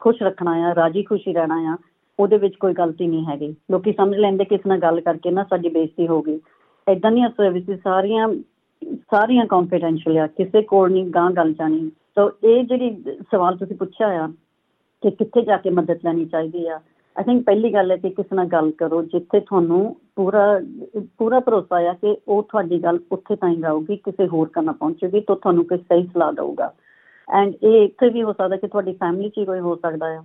ਖੁਸ਼ 0.00 0.22
ਰੱਖਣਾ 0.22 0.52
ਆ, 0.66 0.74
ਰਾਜੀ 0.74 1.02
ਖੁਸ਼ੀ 1.02 1.32
ਰਹਿਣਾ 1.32 1.58
ਆ, 1.72 1.76
ਉਹਦੇ 2.18 2.36
ਵਿੱਚ 2.38 2.56
ਕੋਈ 2.56 2.72
ਗਲਤੀ 2.72 3.06
ਨਹੀਂ 3.06 3.24
ਹੈਗੀ। 3.26 3.54
ਲੋਕੀ 3.70 3.92
ਸਮਝ 3.92 4.16
ਲੈਂਦੇ 4.16 4.44
ਕਿ 4.44 4.54
ਇਸ 4.54 4.66
ਨਾਲ 4.66 4.78
ਗੱਲ 4.78 5.00
ਕਰਕੇ 5.00 5.30
ਨਾ 5.30 5.44
ਸਾਡੀ 5.44 5.68
ਬੇਇੱਜ਼ਤੀ 5.68 6.08
ਹੋ 6.08 6.20
ਗਈ। 6.22 6.40
ਇਦਾਂ 6.86 7.10
ਦੀਆਂ 7.12 7.28
ਸਰਵਿਸਿਜ਼ 7.28 7.80
ਸਾਰੀਆਂ 7.84 8.28
ਸਾਰੀਆਂ 9.10 9.44
ਕੰਫੀਡੈਂਸ਼ੀਅਲ 9.46 10.18
ਆ, 10.18 10.26
ਕਿਸੇ 10.26 10.62
ਕੋਲ 10.62 10.92
ਨਹੀਂ 10.92 11.04
ਗਾਂ 11.04 11.30
ਗੱਲ 11.30 11.52
ਜਾਣੀ 11.52 11.90
ਸੋ 12.18 12.30
ਇਹ 12.44 12.64
ਜਿਹੜੀ 12.64 12.96
ਸਵਾਲ 13.30 13.56
ਤੁਸੀਂ 13.56 13.76
ਪੁੱਛਿਆ 13.76 14.08
ਆ 14.24 14.26
ਕਿ 15.02 15.10
ਕਿੱਥੇ 15.10 15.42
ਜਾ 15.42 15.56
ਕੇ 15.56 15.70
ਮਦਦ 15.70 16.04
ਲੈਣੀ 16.04 16.24
ਚਾਹੀਦੀ 16.24 16.66
ਆ 16.66 16.78
ਆਈ 17.16 17.24
ਥਿੰਕ 17.24 17.44
ਪਹਿਲੀ 17.46 17.72
ਗੱਲ 17.74 17.90
ਹੈ 17.90 17.96
ਕਿ 17.96 18.10
ਕਿਸੇ 18.10 18.36
ਨਾਲ 18.36 18.46
ਗੱਲ 18.46 18.70
ਕਰੋ, 18.78 19.02
ਜਿੱਥੇ 19.02 19.40
ਤੁਹਾਨੂੰ 19.40 19.96
ਪੂਰਾ 20.16 20.60
ਪੂਰਾ 21.18 21.40
ਭਰੋਸਾ 21.40 21.76
ਆ 21.90 21.92
ਕਿ 21.92 22.16
ਉਹ 22.28 22.42
ਤੁਹਾਡੀ 22.42 22.82
ਗੱਲ 22.82 22.98
ਉੱਥੇ 23.12 23.36
ਤਾਈਂ 23.36 23.56
ਜਾਊਗੀ 23.56 23.96
ਕਿਸੇ 23.96 24.26
ਹੋਰ 24.28 24.48
ਕਰਨਾ 24.52 24.72
ਪਹੁੰਚੇਗੀ 24.72 25.20
ਤਾਂ 25.20 25.36
ਤੁਹਾਨੂੰ 25.36 25.64
ਕੋਈ 25.64 25.78
ਸਹੀ 25.78 26.06
ਸਲਾਹ 26.06 26.32
ਦਊਗਾ। 26.32 26.72
ਐਂਡ 27.28 27.54
ਇਹ 27.62 27.82
ਇੱਥੇ 27.84 28.08
ਵੀ 28.08 28.22
ਹੋ 28.22 28.32
ਸਕਦਾ 28.32 28.56
ਕਿ 28.56 28.66
ਤੁਹਾਡੀ 28.66 28.92
ਫੈਮਿਲੀ 28.92 29.28
'ਚ 29.28 29.44
ਕੋਈ 29.46 29.60
ਹੋ 29.60 29.74
ਸਕਦਾ 29.76 30.06
ਆ, 30.06 30.20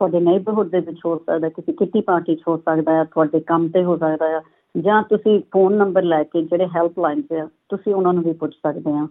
ਤੁਹਾਡੇ 0.00 0.20
ਨੇਬਰਹੁੱਡ 0.20 0.68
ਦੇ 0.70 0.80
ਵਿੱਚ 0.80 0.98
ਹੋ 1.06 1.16
ਸਕਦਾ, 1.18 1.48
ਕਿਸੇ 1.48 1.72
ਕਿੱਟੀ 1.72 2.00
ਪਾਰਟੀ 2.00 2.34
'ਚ 2.34 2.42
ਹੋ 2.48 2.56
ਸਕਦਾ 2.56 3.00
ਆ, 3.00 3.04
ਤੁਹਾਡੇ 3.04 3.40
ਕੰਮ 3.40 3.68
ਤੇ 3.68 3.84
ਹੋ 3.84 3.96
ਸਕਦਾ 3.96 4.36
ਆ, 4.36 4.42
ਜਾਂ 4.74 5.02
ਤੁਸੀਂ 5.02 5.40
ਫੋਨ 5.52 5.74
ਨੰਬਰ 5.74 6.02
ਲੈ 6.02 6.22
ਕੇ 6.24 6.42
ਜਿਹੜੇ 6.42 6.66
ਹੈਲਪਲਾਈਨ 6.76 7.22
ਤੇ 7.22 7.40
ਆ, 7.40 7.48
ਤੁਸੀਂ 7.68 7.94
ਉਹਨਾਂ 7.94 8.12
ਨੂੰ 8.12 8.22
ਵੀ 8.22 8.32
ਪੁੱਛ 8.32 8.54
ਸਕਦੇ 8.54 8.92
ਆ। 8.92 9.06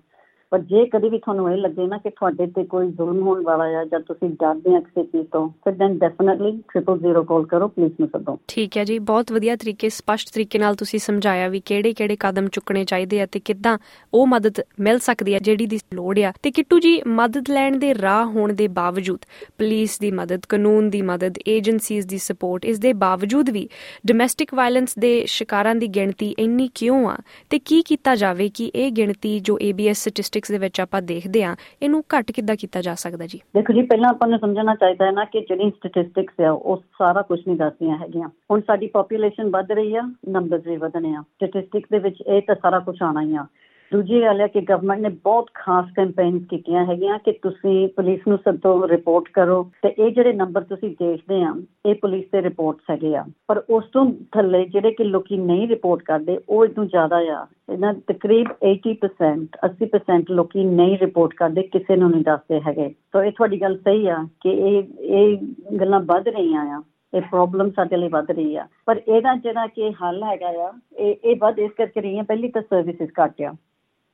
ਪਰ 0.50 0.60
ਜੇ 0.60 0.86
ਕਦੇ 0.86 1.10
ਵੀ 1.10 1.18
ਤੁਹਾਨੂੰ 1.18 1.52
ਇਹ 1.52 1.58
ਲੱਗੇ 1.58 1.88
ਨਾ 1.88 1.98
ਕਿ 1.98 2.10
ਤੁਹਾਡੇ 2.10 2.48
ਤੇ 2.48 2.64
ਕੋਈ 2.64 2.88
ਜ਼ੁਲਮ 2.88 3.22
ਹੋਣ 3.22 3.44
ਵਾਲਾ 3.44 3.68
ਹੈ 3.68 3.86
ਜਾਂ 3.86 4.00
ਤੁਸੀਂ 4.00 4.30
ਡਰਦੇ 4.30 4.76
ਆ 4.76 4.80
ਕਿਸੇ 4.80 5.04
ਚੀਜ਼ 5.04 5.28
ਤੋਂ, 5.28 5.50
ਫਿਰ 5.50 5.74
ਦੈਨ 5.74 5.98
ਡੈਫੀਨਿਟਲੀ 5.98 6.62
000 6.78 7.24
ਕਾਲ 7.24 7.46
ਕਰੋ 7.46 7.68
ਪੁਲਿਸ 7.68 7.92
ਨੂੰ 8.00 8.10
ਸੱਦੋ। 8.10 8.40
ਠੀਕ 8.48 8.78
ਹੈ 8.78 8.84
ਜੀ, 8.84 9.00
ਬਹੁਤ 9.00 9.32
ਵਧੀਆ 9.32 9.56
ਤਰੀਕੇ, 9.56 9.90
ਸਪਸ਼ਟ 9.90 10.30
ਤਰੀਕੇ 10.34 10.60
ਨਾਲ 10.60 10.76
ਤੁਸੀਂ 10.76 11.00
ਸਮਝਾਇਆ 11.00 11.48
ਵੀ 11.48 11.60
ਕਿਹੜੇ-ਕਿਹੜੇ 11.60 12.16
ਕਦਮ 12.20 12.48
ਚੁੱਕਣੇ 12.48 12.86
ਚਾਹੀਦੇ 12.86 13.22
ਆ 13.22 13.26
ਤੇ 13.26 13.40
ਕਿੱਦਾਂ 13.40 13.78
ਉਹ 14.14 14.28
ਮਦਦ 14.28 14.62
ਮਿਲ 14.80 15.00
ਸਕਦੀ 15.00 15.34
ਹੈ 15.34 15.40
ਜਿਹੜੀ 15.40 15.66
ਦੀ 15.66 15.80
ਲੋੜ 15.94 16.20
ਆ। 16.20 16.34
ਤੇ 16.44 16.52
ਕਿੱਟੂ 16.52 16.80
ਜੀ, 16.80 17.02
ਮਦਦ 17.08 17.50
ਲੈਣ 17.50 17.78
ਦੇ 17.78 17.96
ਰਾਹ 17.96 18.26
ਹੋਣ 18.26 18.54
ਦੇ 18.54 18.68
ਬਾਵਜੂਦ 18.68 19.20
ਪੁਲਿਸ 19.58 20.00
ਦੀ 20.00 20.12
ਮਦਦ, 20.12 20.42
ਕਾਨੂੰਨ 20.50 20.90
ਦੀ 20.90 21.02
ਮਦਦ 21.02 21.34
ਏਜੰਸੀਜ਼ 21.48 22.08
ਦੀ 22.08 22.18
ਸਪੋਰਟ 22.18 22.66
ਇਸ 22.66 22.80
ਦੇ 22.80 22.94
ਬਾਵਜੂਦ 22.94 23.50
ਵੀ 23.50 23.70
ਡੋਮੈਸਟਿਕ 24.08 24.54
ਵਾਇਲੈਂਸ 24.54 25.00
ਦੇ 25.00 25.26
ਸ਼ਿਕਾਰਾਂ 25.26 25.76
ਦੀ 25.76 25.88
ਗਿਣਤੀ 25.88 26.36
ਇੰਨੀ 26.40 26.70
ਕਿਉਂ 26.76 27.10
ਆ 27.10 27.18
ਤੇ 27.50 27.60
ਕੀ 27.60 27.82
ਕੀਤਾ 27.82 28.16
ਜਾਵੇ 28.16 28.50
ਕਿ 28.50 28.72
ਇਹ 28.76 28.92
ਗਿਣਤੀ 28.92 29.40
ਜੋ 29.40 29.60
ABS 29.70 29.94
ਸਟੈਟਿਸਟਿਕ 29.94 30.35
ਸਟੈਟਿਸਟਿਕਸ 30.36 30.52
ਦੇ 30.52 30.58
ਵਿੱਚ 30.58 30.82
ਆਪਾਂ 30.82 31.02
ਦੇਖਦੇ 31.02 31.44
ਆ 31.44 31.56
ਇਹਨੂੰ 31.84 32.04
ਘੱਟ 32.18 32.32
ਕਿੱਦਾਂ 32.32 32.56
ਕੀਤਾ 32.56 32.82
ਜਾ 32.82 32.96
ਸਕਦਾ 32.96 33.26
ਜੀ? 33.26 33.40
ਦੇਖੋ 33.56 33.74
ਜੀ, 33.74 33.82
ਪਹਿਲਾਂ 33.82 34.10
ਆਪਾਂ 34.10 34.28
ਨੂੰ 34.28 34.40
ਸਮਝਣਾ 34.40 34.76
ਚਾਹੀਦਾ 34.76 35.06
ਹੈ 35.06 35.12
ਨਾ 35.12 35.26
ਕਿ 35.26 35.42
ਜਿਹੜੀ 35.42 35.70
ਸਟੈਟਿਸਟਿਕਸ 35.70 36.42
ਆ, 36.42 36.52
ਉਹ 36.52 36.78
ਸਾਰਾ 36.78 37.22
ਕੁਝ 37.22 37.40
ਨਹੀਂ 37.48 37.58
ਦੱਸਦੀਆਂ 37.58 37.98
ਹੈਗੀਆਂ। 37.98 38.30
ਹੁਣ 38.52 38.62
ਸਾਡੀ 38.62 38.88
ਪੋਪੂਲੇਸ਼ਨ 38.88 39.50
ਵੱਧ 39.50 39.72
ਰਹੀ 39.72 39.96
ਆ 39.96 40.02
ਨੰਬਰਸ 40.30 40.68
ਵੀ 40.68 40.78
ਵਧਣੇ 40.78 41.16
ਆ। 41.16 41.22
ਸਟੈਟਿਸਟਿਕਸ 41.22 41.90
ਦੇ 41.92 42.00
ਵਿੱਚ 42.00 42.22
ਇਹ 42.28 42.42
ਤਾਂ 42.42 42.56
ਸਾਰਾ 42.62 42.80
ਕੁਝ 42.80 42.98
ਆਣਾ 43.04 43.22
ਹੀ 43.22 43.36
ਆ। 43.36 43.46
ਦੂਜੀ 43.94 44.22
ਗੱਲ 44.22 44.42
ਹੈ 44.42 44.48
ਕਿ 44.48 44.62
ਗਵਰਨਮੈਂਟ 44.62 45.00
ਨੇ 45.00 45.10
ਬਹੁਤ 45.10 45.50
ਖਾਸ 45.54 45.86
ਕੈਂਪੇਨਸ 45.96 46.44
ਕੀਤੀਆਂ 46.50 46.86
ਹੈਗੀਆਂ 46.86 47.20
ਕਿ 47.20 47.32
ਤੁਸੀਂ 47.32 47.88
ਪੁਲਿਸ 47.88 48.20
ਨੂੰ 48.28 48.38
ਸੱਦੋ 48.38 48.88
ਰਿਪੋਰਟ 48.88 49.30
ਕਰੋ 49.34 49.72
ਤੇ 49.82 49.96
ਇਹ 50.00 50.12
ਜਿਹੜੇ 50.12 50.34
ਨੰਬਰ 50.34 50.62
ਤੁਸੀਂ 50.62 50.90
ਦੇਖਦੇ 50.90 51.42
ਆ, 51.44 51.54
ਇਹ 51.86 51.96
ਪੁਲਿਸ 51.96 52.26
ਦੇ 52.32 52.42
ਰਿਪੋਰਟਸ 52.42 52.82
ਹੈਗੇ 52.92 53.16
ਆ। 53.16 53.26
ਪਰ 53.48 53.64
ਉਸ 53.70 53.84
ਤੋਂ 53.94 54.12
ਥੱਲੇ 54.34 54.66
ਜਿਹੜੇ 54.66 54.92
ਕਿ 54.92 55.04
ਲੋਕੀ 55.04 55.38
ਨਹੀਂ 55.38 55.68
ਰਿਪੋਰਟ 55.68 56.04
ਕਰਦੇ, 56.04 56.40
ਉਹ 56.50 56.66
ਇਦੋਂ 56.66 56.86
ਜ਼ਿਆਦਾ 56.86 57.16
ਆ। 57.16 57.46
ਇਹਨਾਂ 57.74 57.94
ਤਕਰੀਬ 57.94 58.48
80% 58.64 59.58
80% 59.66 60.32
ਲੋਕੀ 60.32 60.64
ਨਹੀਂ 60.64 60.98
ਰਿਪੋਰਟ 60.98 61.34
ਕਰਦੇ, 61.34 61.62
ਕਿਸੇ 61.62 61.96
ਨੂੰ 61.96 62.12
ਨਹੀਂ 62.12 62.24
ਦੱਸਦੇ 62.24 62.62
ਹੈਗੇ। 62.68 62.90
ਸੋ 62.90 63.24
ਇਹ 63.24 63.32
ਤੁਹਾਡੀ 63.32 63.62
ਗੱਲ 63.62 63.78
ਸਹੀ 63.78 64.08
ਆ 64.08 64.28
ਕਿ 64.44 64.50
ਇਹ 64.50 64.84
ਇਹ 65.00 65.38
ਗੱਲਾਂ 65.80 66.00
ਵੱਧ 66.00 66.28
ਰਹੀਆਂ 66.28 66.62
ਆ। 66.62 66.84
ਇਹ 67.14 67.22
ਪ੍ਰੋਬਲਮ 67.22 67.70
ਸਾਡੇ 67.70 67.98
ਲਈ 67.98 68.08
ਵੱਧ 68.08 68.32
ਰਹੀ 68.32 68.56
ਆ। 68.56 68.68
ਪਰ 68.86 69.02
ਇਹਦਾ 69.08 69.36
ਜਿਹੜਾ 69.36 69.68
ਕਿ 69.68 69.92
ਹੱਲ 69.92 70.24
ਹੈਗਾ 70.24 70.48
ਆ, 70.48 70.74
ਇਹ 70.98 71.16
ਇਹ 71.26 71.36
ਵੱਧ 71.40 71.60
ਇਸ 71.60 71.72
ਕਰਕੇ 71.72 72.02
ਰਹੀ 72.02 72.20
ਆ, 72.20 72.24
ਪਹਿਲੀ 72.24 72.50
ਤਾਂ 72.50 72.62
ਸਰਵਿਸਿਜ਼ 72.62 73.12
ਘੱਟ 73.24 73.42
ਆ। 73.42 73.54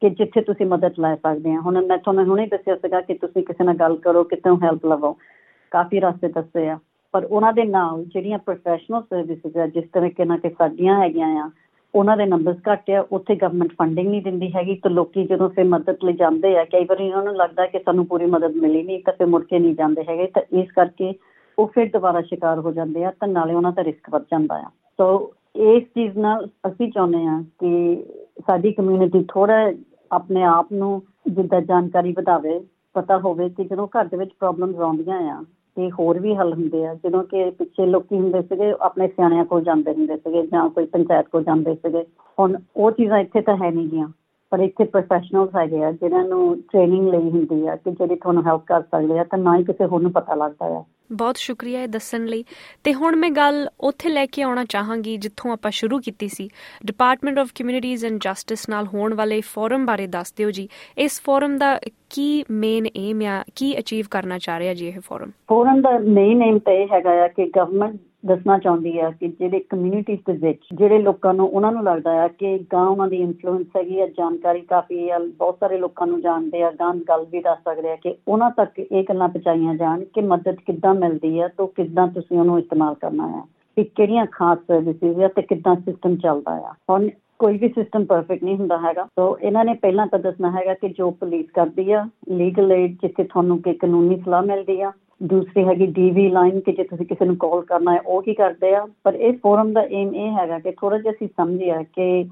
ਕਿ 0.01 0.09
ਜਿੱਥੇ 0.09 0.41
ਤੁਸੀਂ 0.41 0.65
ਮਦਦ 0.65 0.91
ਲੈ 0.99 1.15
ਸਕਦੇ 1.15 1.51
ਆ। 1.51 1.59
ਹੁਣ 1.59 1.85
ਮੈਂ 1.85 1.97
ਤੁਹਾਨੂੰ 1.97 2.25
ਹੁਣੇ 2.25 2.45
ਦੱਸਿਆ 2.47 2.75
ਸੀਗਾ 2.75 3.01
ਕਿ 3.01 3.13
ਤੁਸੀਂ 3.13 3.43
ਕਿਸੇ 3.43 3.63
ਨਾਲ 3.63 3.75
ਗੱਲ 3.75 3.95
ਕਰੋ 3.95 4.23
ਕਿਤੋਂ 4.23 4.57
ਹੈਲਪ 4.63 4.85
ਲਵੋ। 4.85 5.17
ਕਾਫੀ 5.71 5.99
ਰਸਤੇ 5.99 6.27
ਦੱਸੇ 6.27 6.69
ਆ। 6.69 6.79
ਪਰ 7.11 7.25
ਉਹਨਾਂ 7.25 7.53
ਦੇ 7.53 7.63
ਨਾਲ 7.63 8.03
ਜਿਹੜੀਆਂ 8.03 8.37
ਪ੍ਰੋਫੈਸ਼ਨਲ 8.37 9.01
ਸਰਵਿਸਿਜ਼ 9.01 9.57
ਆ, 9.57 9.67
ਜਿਸ 9.67 9.83
ਤਰ੍ਹਾਂ 9.93 10.25
ਨਾਲ 10.25 10.37
ਕਿ 10.37 10.49
ਸਾਡੀਆਂ 10.49 10.99
ਹੈਗੀਆਂ 11.01 11.27
ਆ, 11.27 11.49
ਉਹਨਾਂ 11.95 12.17
ਦੇ 12.17 12.25
ਨੰਬਰਸ 12.25 12.57
ਘੱਟ 12.71 12.89
ਆ। 12.89 13.05
ਉੱਥੇ 13.11 13.35
ਗਵਰਨਮੈਂਟ 13.35 13.71
ਫੰਡਿੰਗ 13.71 14.07
ਨਹੀਂ 14.07 14.21
ਦਿੰਦੀ 14.21 14.51
ਹੈਗੀ 14.55 14.75
ਤਾਂ 14.75 14.91
ਲੋਕੀ 14.91 15.23
ਜਦੋਂ 15.23 15.49
ਫਿਰ 15.49 15.63
ਮਦਦ 15.63 15.97
ਲਈ 16.03 16.13
ਜਾਂਦੇ 16.13 16.57
ਆ, 16.57 16.63
ਕਈ 16.63 16.85
ਵਾਰੀ 16.85 17.09
ਉਹਨਾਂ 17.09 17.23
ਨੂੰ 17.23 17.35
ਲੱਗਦਾ 17.35 17.65
ਕਿ 17.65 17.79
ਸਾਨੂੰ 17.79 18.05
ਪੂਰੀ 18.05 18.25
ਮਦਦ 18.25 18.55
ਮਿਲੀ 18.55 18.83
ਨਹੀਂ 18.83 18.99
ਤਾਂ 19.05 19.13
ਫਿਰ 19.13 19.27
ਮੁੜ 19.27 19.43
ਕੇ 19.43 19.59
ਨਹੀਂ 19.59 19.75
ਜਾਂਦੇ 19.75 20.03
ਹੈਗੇ। 20.09 20.27
ਤਾਂ 20.27 20.41
ਇਸ 20.53 20.71
ਕਰਕੇ 20.71 21.13
ਉਹ 21.59 21.67
ਫਿਰ 21.67 21.89
ਦੁਬਾਰਾ 21.89 22.21
ਸ਼ਿਕਾਰ 22.21 22.59
ਹੋ 22.59 22.71
ਜਾਂਦੇ 22.71 23.03
ਆ 23.03 23.11
ਤਾਂ 23.11 23.27
ਨਾਲੇ 23.27 23.53
ਉਹਨਾਂ 23.53 23.71
ਦਾ 23.71 23.83
ਰਿਸਕ 23.83 24.09
ਵੱਧ 24.09 24.23
ਜਾਂਦਾ 24.23 24.55
ਆ। 24.55 24.69
ਸੋ 24.97 25.33
ਇਸ 25.55 25.83
ਚੀਜ਼ 25.83 26.17
ਨਾਲ 26.17 26.47
ਅਸੀਂ 26.67 26.91
ਚਾਹੁੰਦੇ 26.91 27.25
ਆ 27.25 27.43
ਕਿ 27.59 28.03
ਸਾਡੀ 28.47 28.71
ਕਮਿਊਨਿਟੀ 28.71 29.25
ਥੋੜਾ 29.27 29.71
ਆਪਣੇ 30.11 30.43
ਆਪ 30.43 30.67
ਨੂੰ 30.73 31.01
ਜਿੱਦਾਂ 31.29 31.61
ਜਾਣਕਾਰੀ 31.61 32.11
ਵਧਾਵੇ, 32.11 32.59
ਪਤਾ 32.93 33.17
ਹੋਵੇ 33.17 33.49
ਕਿ 33.49 33.63
ਜਦੋਂ 33.63 33.87
ਘਰ 33.87 34.05
ਦੇ 34.05 34.17
ਵਿੱਚ 34.17 34.31
ਪ੍ਰੋਬਲਮਸ 34.39 34.79
ਆਉਂਦੀਆਂ 34.79 35.37
ਆ, 35.37 35.43
ਤੇ 35.75 35.91
ਹੋਰ 35.91 36.19
ਵੀ 36.19 36.35
ਹੱਲ 36.35 36.53
ਹੁੰਦੇ 36.53 36.85
ਆ। 36.85 36.93
ਜਦੋਂ 36.93 37.23
ਕਿ 37.23 37.49
ਪਿੱਛੇ 37.49 37.85
ਲੋਕੀ 37.85 38.15
ਹੁੰਦੇ 38.15 38.41
ਸੀਗੇ, 38.41 38.73
ਆਪਣੇ 38.81 39.07
ਸਿਆਣਿਆਂ 39.07 39.45
ਕੋਲ 39.45 39.63
ਜਾਂਦੇ 39.63 39.93
ਹੁੰਦੇ 39.93 40.17
ਸੀਗੇ 40.17 40.47
ਜਾਂ 40.47 40.69
ਕੋਈ 40.69 40.85
ਪੰਚਾਇਤ 40.85 41.27
ਕੋਲ 41.27 41.43
ਜਾਂਦੇ 41.43 41.75
ਸੀਗੇ। 41.75 42.05
ਹੁਣ 42.39 42.57
ਉਹ 42.75 42.91
ਚੀਜ਼ਾਂ 42.91 43.19
ਇੱਥੇ 43.19 43.41
ਤਾਂ 43.41 43.57
ਹੈ 43.57 43.71
ਨਹੀਂ 43.71 43.87
ਗੀਆਂ। 43.87 44.07
ਪਰ 44.51 44.59
ਇੱਥੇ 44.59 44.83
ਪ੍ਰੋਫੈਸ਼ਨਲਸ 44.83 45.49
ਹੈਗੇ 45.55 45.83
ਆ 45.83 45.91
ਜਿਨ੍ਹਾਂ 45.91 46.23
ਨੂੰ 46.23 46.61
ਟ੍ਰੇਨਿੰਗ 46.61 47.07
ਲਈ 47.09 47.29
ਹੁੰਦੀ 47.29 47.67
ਆ 47.67 47.75
ਕਿ 47.75 47.91
ਜਿਹੜੇ 47.91 48.15
ਤੁਹਾਨੂੰ 48.15 48.43
ਹੈਲਪ 48.47 48.63
ਕਰ 48.65 48.81
ਸਕਦੇ 48.81 49.19
ਆ 49.19 49.23
ਤਾਂ 49.23 49.39
ਨਾ 49.39 49.57
ਹੀ 49.57 49.63
ਕਿਸੇ 49.63 49.85
ਹੋਰ 49.85 50.01
ਨੂੰ 50.01 50.11
ਪਤਾ 50.11 50.35
ਲੱਗਦਾ 50.35 50.65
ਆ। 50.65 50.83
ਬਹੁਤ 51.11 51.37
ਸ਼ੁਕਰੀਆ 51.37 51.83
ਇਹ 51.83 51.87
ਦੱਸਣ 51.87 52.25
ਲਈ। 52.25 52.43
ਤੇ 52.83 52.93
ਹੁਣ 52.93 53.15
ਮੈਂ 53.15 53.29
ਗੱਲ 53.29 53.69
ਉੱਥੇ 53.79 54.09
ਲੈ 54.09 54.25
ਕੇ 54.25 54.41
ਆਉਣਾ 54.41 54.65
ਚਾਹਾਂਗੀ 54.65 55.17
ਜਿੱਥੋਂ 55.17 55.51
ਆਪਾਂ 55.51 55.71
ਸ਼ੁਰੂ 55.71 55.99
ਕੀਤੀ 55.99 56.27
ਸੀ। 56.27 56.49
Department 56.85 57.39
of 57.39 57.49
Communities 57.59 58.05
and 58.05 58.19
Justice 58.19 58.69
ਨਾਲ 58.69 58.87
ਹੋਣ 58.93 59.13
ਵਾਲੇ 59.13 59.41
ਫੋਰਮ 59.41 59.85
ਬਾਰੇ 59.85 60.07
ਦੱਸ 60.07 60.33
ਦਿਓ 60.33 60.51
ਜੀ। 60.51 60.67
ਇਸ 60.97 61.21
ਫੋਰਮ 61.21 61.57
ਦਾ 61.57 61.79
ਕੀ 62.09 62.43
ਮੇਨ 62.51 62.87
ਏਮ 62.97 63.21
ਆ 63.21 63.43
ਕੀ 63.55 63.79
ਅਚੀਵ 63.79 64.05
ਕਰਨਾ 64.11 64.37
ਚਾਹ 64.37 64.59
ਰਿਹਾ 64.59 64.73
ਜੀ 64.73 64.87
ਇਹ 64.87 64.99
ਫੋਰਮ 65.05 65.31
ਫੋਰਮ 65.47 65.81
ਦਾ 65.81 65.97
ਮੇਨ 65.99 66.41
ਏਮ 66.43 66.59
ਤੇ 66.59 66.85
ਹੈਗਾ 66.85 67.23
ਆ 67.23 67.27
ਕਿ 67.27 67.51
ਗਵਰਨਮੈਂਟ 67.55 67.95
ਦੱਸਣਾ 68.23 68.57
ਚਾਹੁੰਦੀ 68.57 68.99
ਹੈ 68.99 69.09
ਕਿ 69.11 69.27
ਜਿਹੜੇ 69.29 69.59
ਕਮਿਊਨਿਟੀਜ਼ 69.59 70.19
ਦੇ 70.27 70.33
ਵਿੱਚ 70.37 70.65
ਜਿਹੜੇ 70.73 70.97
ਲੋਕਾਂ 70.99 71.33
ਨੂੰ, 71.33 71.47
ਉਹਨਾਂ 71.47 71.71
ਨੂੰ 71.71 71.83
ਲੱਗਦਾ 71.83 72.13
ਹੈ 72.13 72.27
ਕਿ 72.27 72.57
ਗਾਂ 72.73 72.85
ਉਹਨਾਂ 72.85 73.07
ਦੀ 73.07 73.17
ਇਨਫਲੂਐਂਸ 73.17 73.75
ਹੈਗੀ 73.77 73.99
ਹੈ 73.99 74.07
ਜਾਣਕਾਰੀ 74.07 74.61
ਕਾਫੀ 74.61 75.09
ਹੈ 75.09 75.19
ਬਹੁਤ 75.19 75.57
ਸਾਰੇ 75.59 75.77
ਲੋਕਾਂ 75.77 76.07
ਨੂੰ 76.07 76.21
ਜਾਣਦੇ 76.21 76.61
ਆ 76.63 76.71
ਗਾਂ 76.71 76.93
ਗੱਲ 77.09 77.25
ਵੀ 77.31 77.41
ਦੱਸ 77.41 77.59
ਸਕਦੇ 77.59 77.91
ਆ 77.91 77.95
ਕਿ 77.95 78.15
ਉਹਨਾਂ 78.27 78.51
ਤੱਕ 78.51 78.79
ਇਹ 78.79 79.03
ਗੱਲਾਂ 79.09 79.29
ਪਹੁੰਚਾਈਆਂ 79.29 79.75
ਜਾਣ 79.75 80.03
ਕਿ 80.13 80.21
ਮਦਦ 80.21 80.59
ਕਿੱਦਾਂ 80.65 80.93
ਮਿਲਦੀ 80.93 81.39
ਹੈ 81.39 81.47
ਤੋਂ 81.47 81.67
ਕਿੱਦਾਂ 81.67 82.07
ਤੁਸੀਂ 82.07 82.37
ਉਹਨੂੰ 82.37 82.59
ਇਸਤੇਮਾਲ 82.59 82.95
ਕਰਨਾ 83.01 83.27
ਹੈ 83.27 83.41
ਕਿ 83.77 83.83
ਕਿਹੜੀਆਂ 83.83 84.25
ਖਾਸ 84.31 84.57
ਸਰਵਿਸਿਜ਼ 84.67 85.19
ਹੈ 85.21 85.27
ਤੇ 85.27 85.41
ਕਿੱਦਾਂ 85.41 85.75
ਸਿਸਟਮ 85.75 86.15
ਚੱਲਦਾ 86.15 86.51
ਆ। 86.69 86.73
ਹੁਣ 86.89 87.09
ਕੋਈ 87.39 87.57
ਵੀ 87.57 87.67
ਸਿਸਟਮ 87.69 88.03
ਪਰਫੈਕਟ 88.05 88.43
ਨਹੀਂ 88.43 88.55
ਹੁੰਦਾ 88.57 88.77
ਹੈਗਾ, 88.77 89.03
ਸੋ 89.15 89.37
ਇਹਨਾਂ 89.41 89.63
ਨੇ 89.65 89.73
ਪਹਿਲਾਂ 89.73 90.05
ਤਾਂ 90.07 90.19
ਦੱਸਣਾ 90.19 90.49
ਹੈਗਾ 90.51 90.73
ਕਿ 90.73 90.89
ਜੋ 90.89 91.09
ਪੁਲਿਸ 91.11 91.45
ਕਰਦੀ 91.53 91.91
ਆ 91.91 92.05
ਲੀਗਲ 92.31 92.71
ਏਡ 92.71 92.91
ਜਿੱਥੇ 93.01 93.23
ਤੁਹਾਨੂੰ 93.23 93.57
ਕਿ 93.61 93.73
ਕਾਨੂੰਨੀ 93.73 94.17
ਸਲਾਹ 94.25 94.43
ਮਿਲਦੀ 94.43 94.81
ਆ 94.81 94.91
ਦੂਸਰੀ 95.23 95.63
ਹੈਗੀ 95.63 95.85
ਡੀਵੀ 95.87 96.29
ਲਾਈਨ 96.29 96.59
ਕਿ 96.59 96.71
ਜੇ 96.71 96.83
ਤੁਸੀਂ 96.83 97.05
ਕਿਸੇ 97.05 97.25
ਨੂੰ 97.25 97.35
ਕਾਲ 97.35 97.61
ਕਰਨਾ 97.61 97.93
ਹੈ, 97.93 97.99
ਉਹ 98.05 98.21
ਕੀ 98.21 98.33
ਕਰਦੇ 98.33 98.75
ਆ? 98.75 98.87
ਪਰ 99.03 99.13
ਇਸ 99.13 99.35
ਫੋਰਮ 99.43 99.73
ਦਾ 99.73 99.81
ਏਮ 99.91 100.15
ਇਹ 100.15 100.31
ਹੈਗਾ 100.31 100.59
ਕਿ 100.59 100.71
ਥੋੜਾ 100.71 100.97
ਜਿਹਾ 100.97 101.13
ਅਸੀਂ 101.13 101.27
ਸਮਝਿਆ 101.27 101.83
ਕਿ 101.83 102.23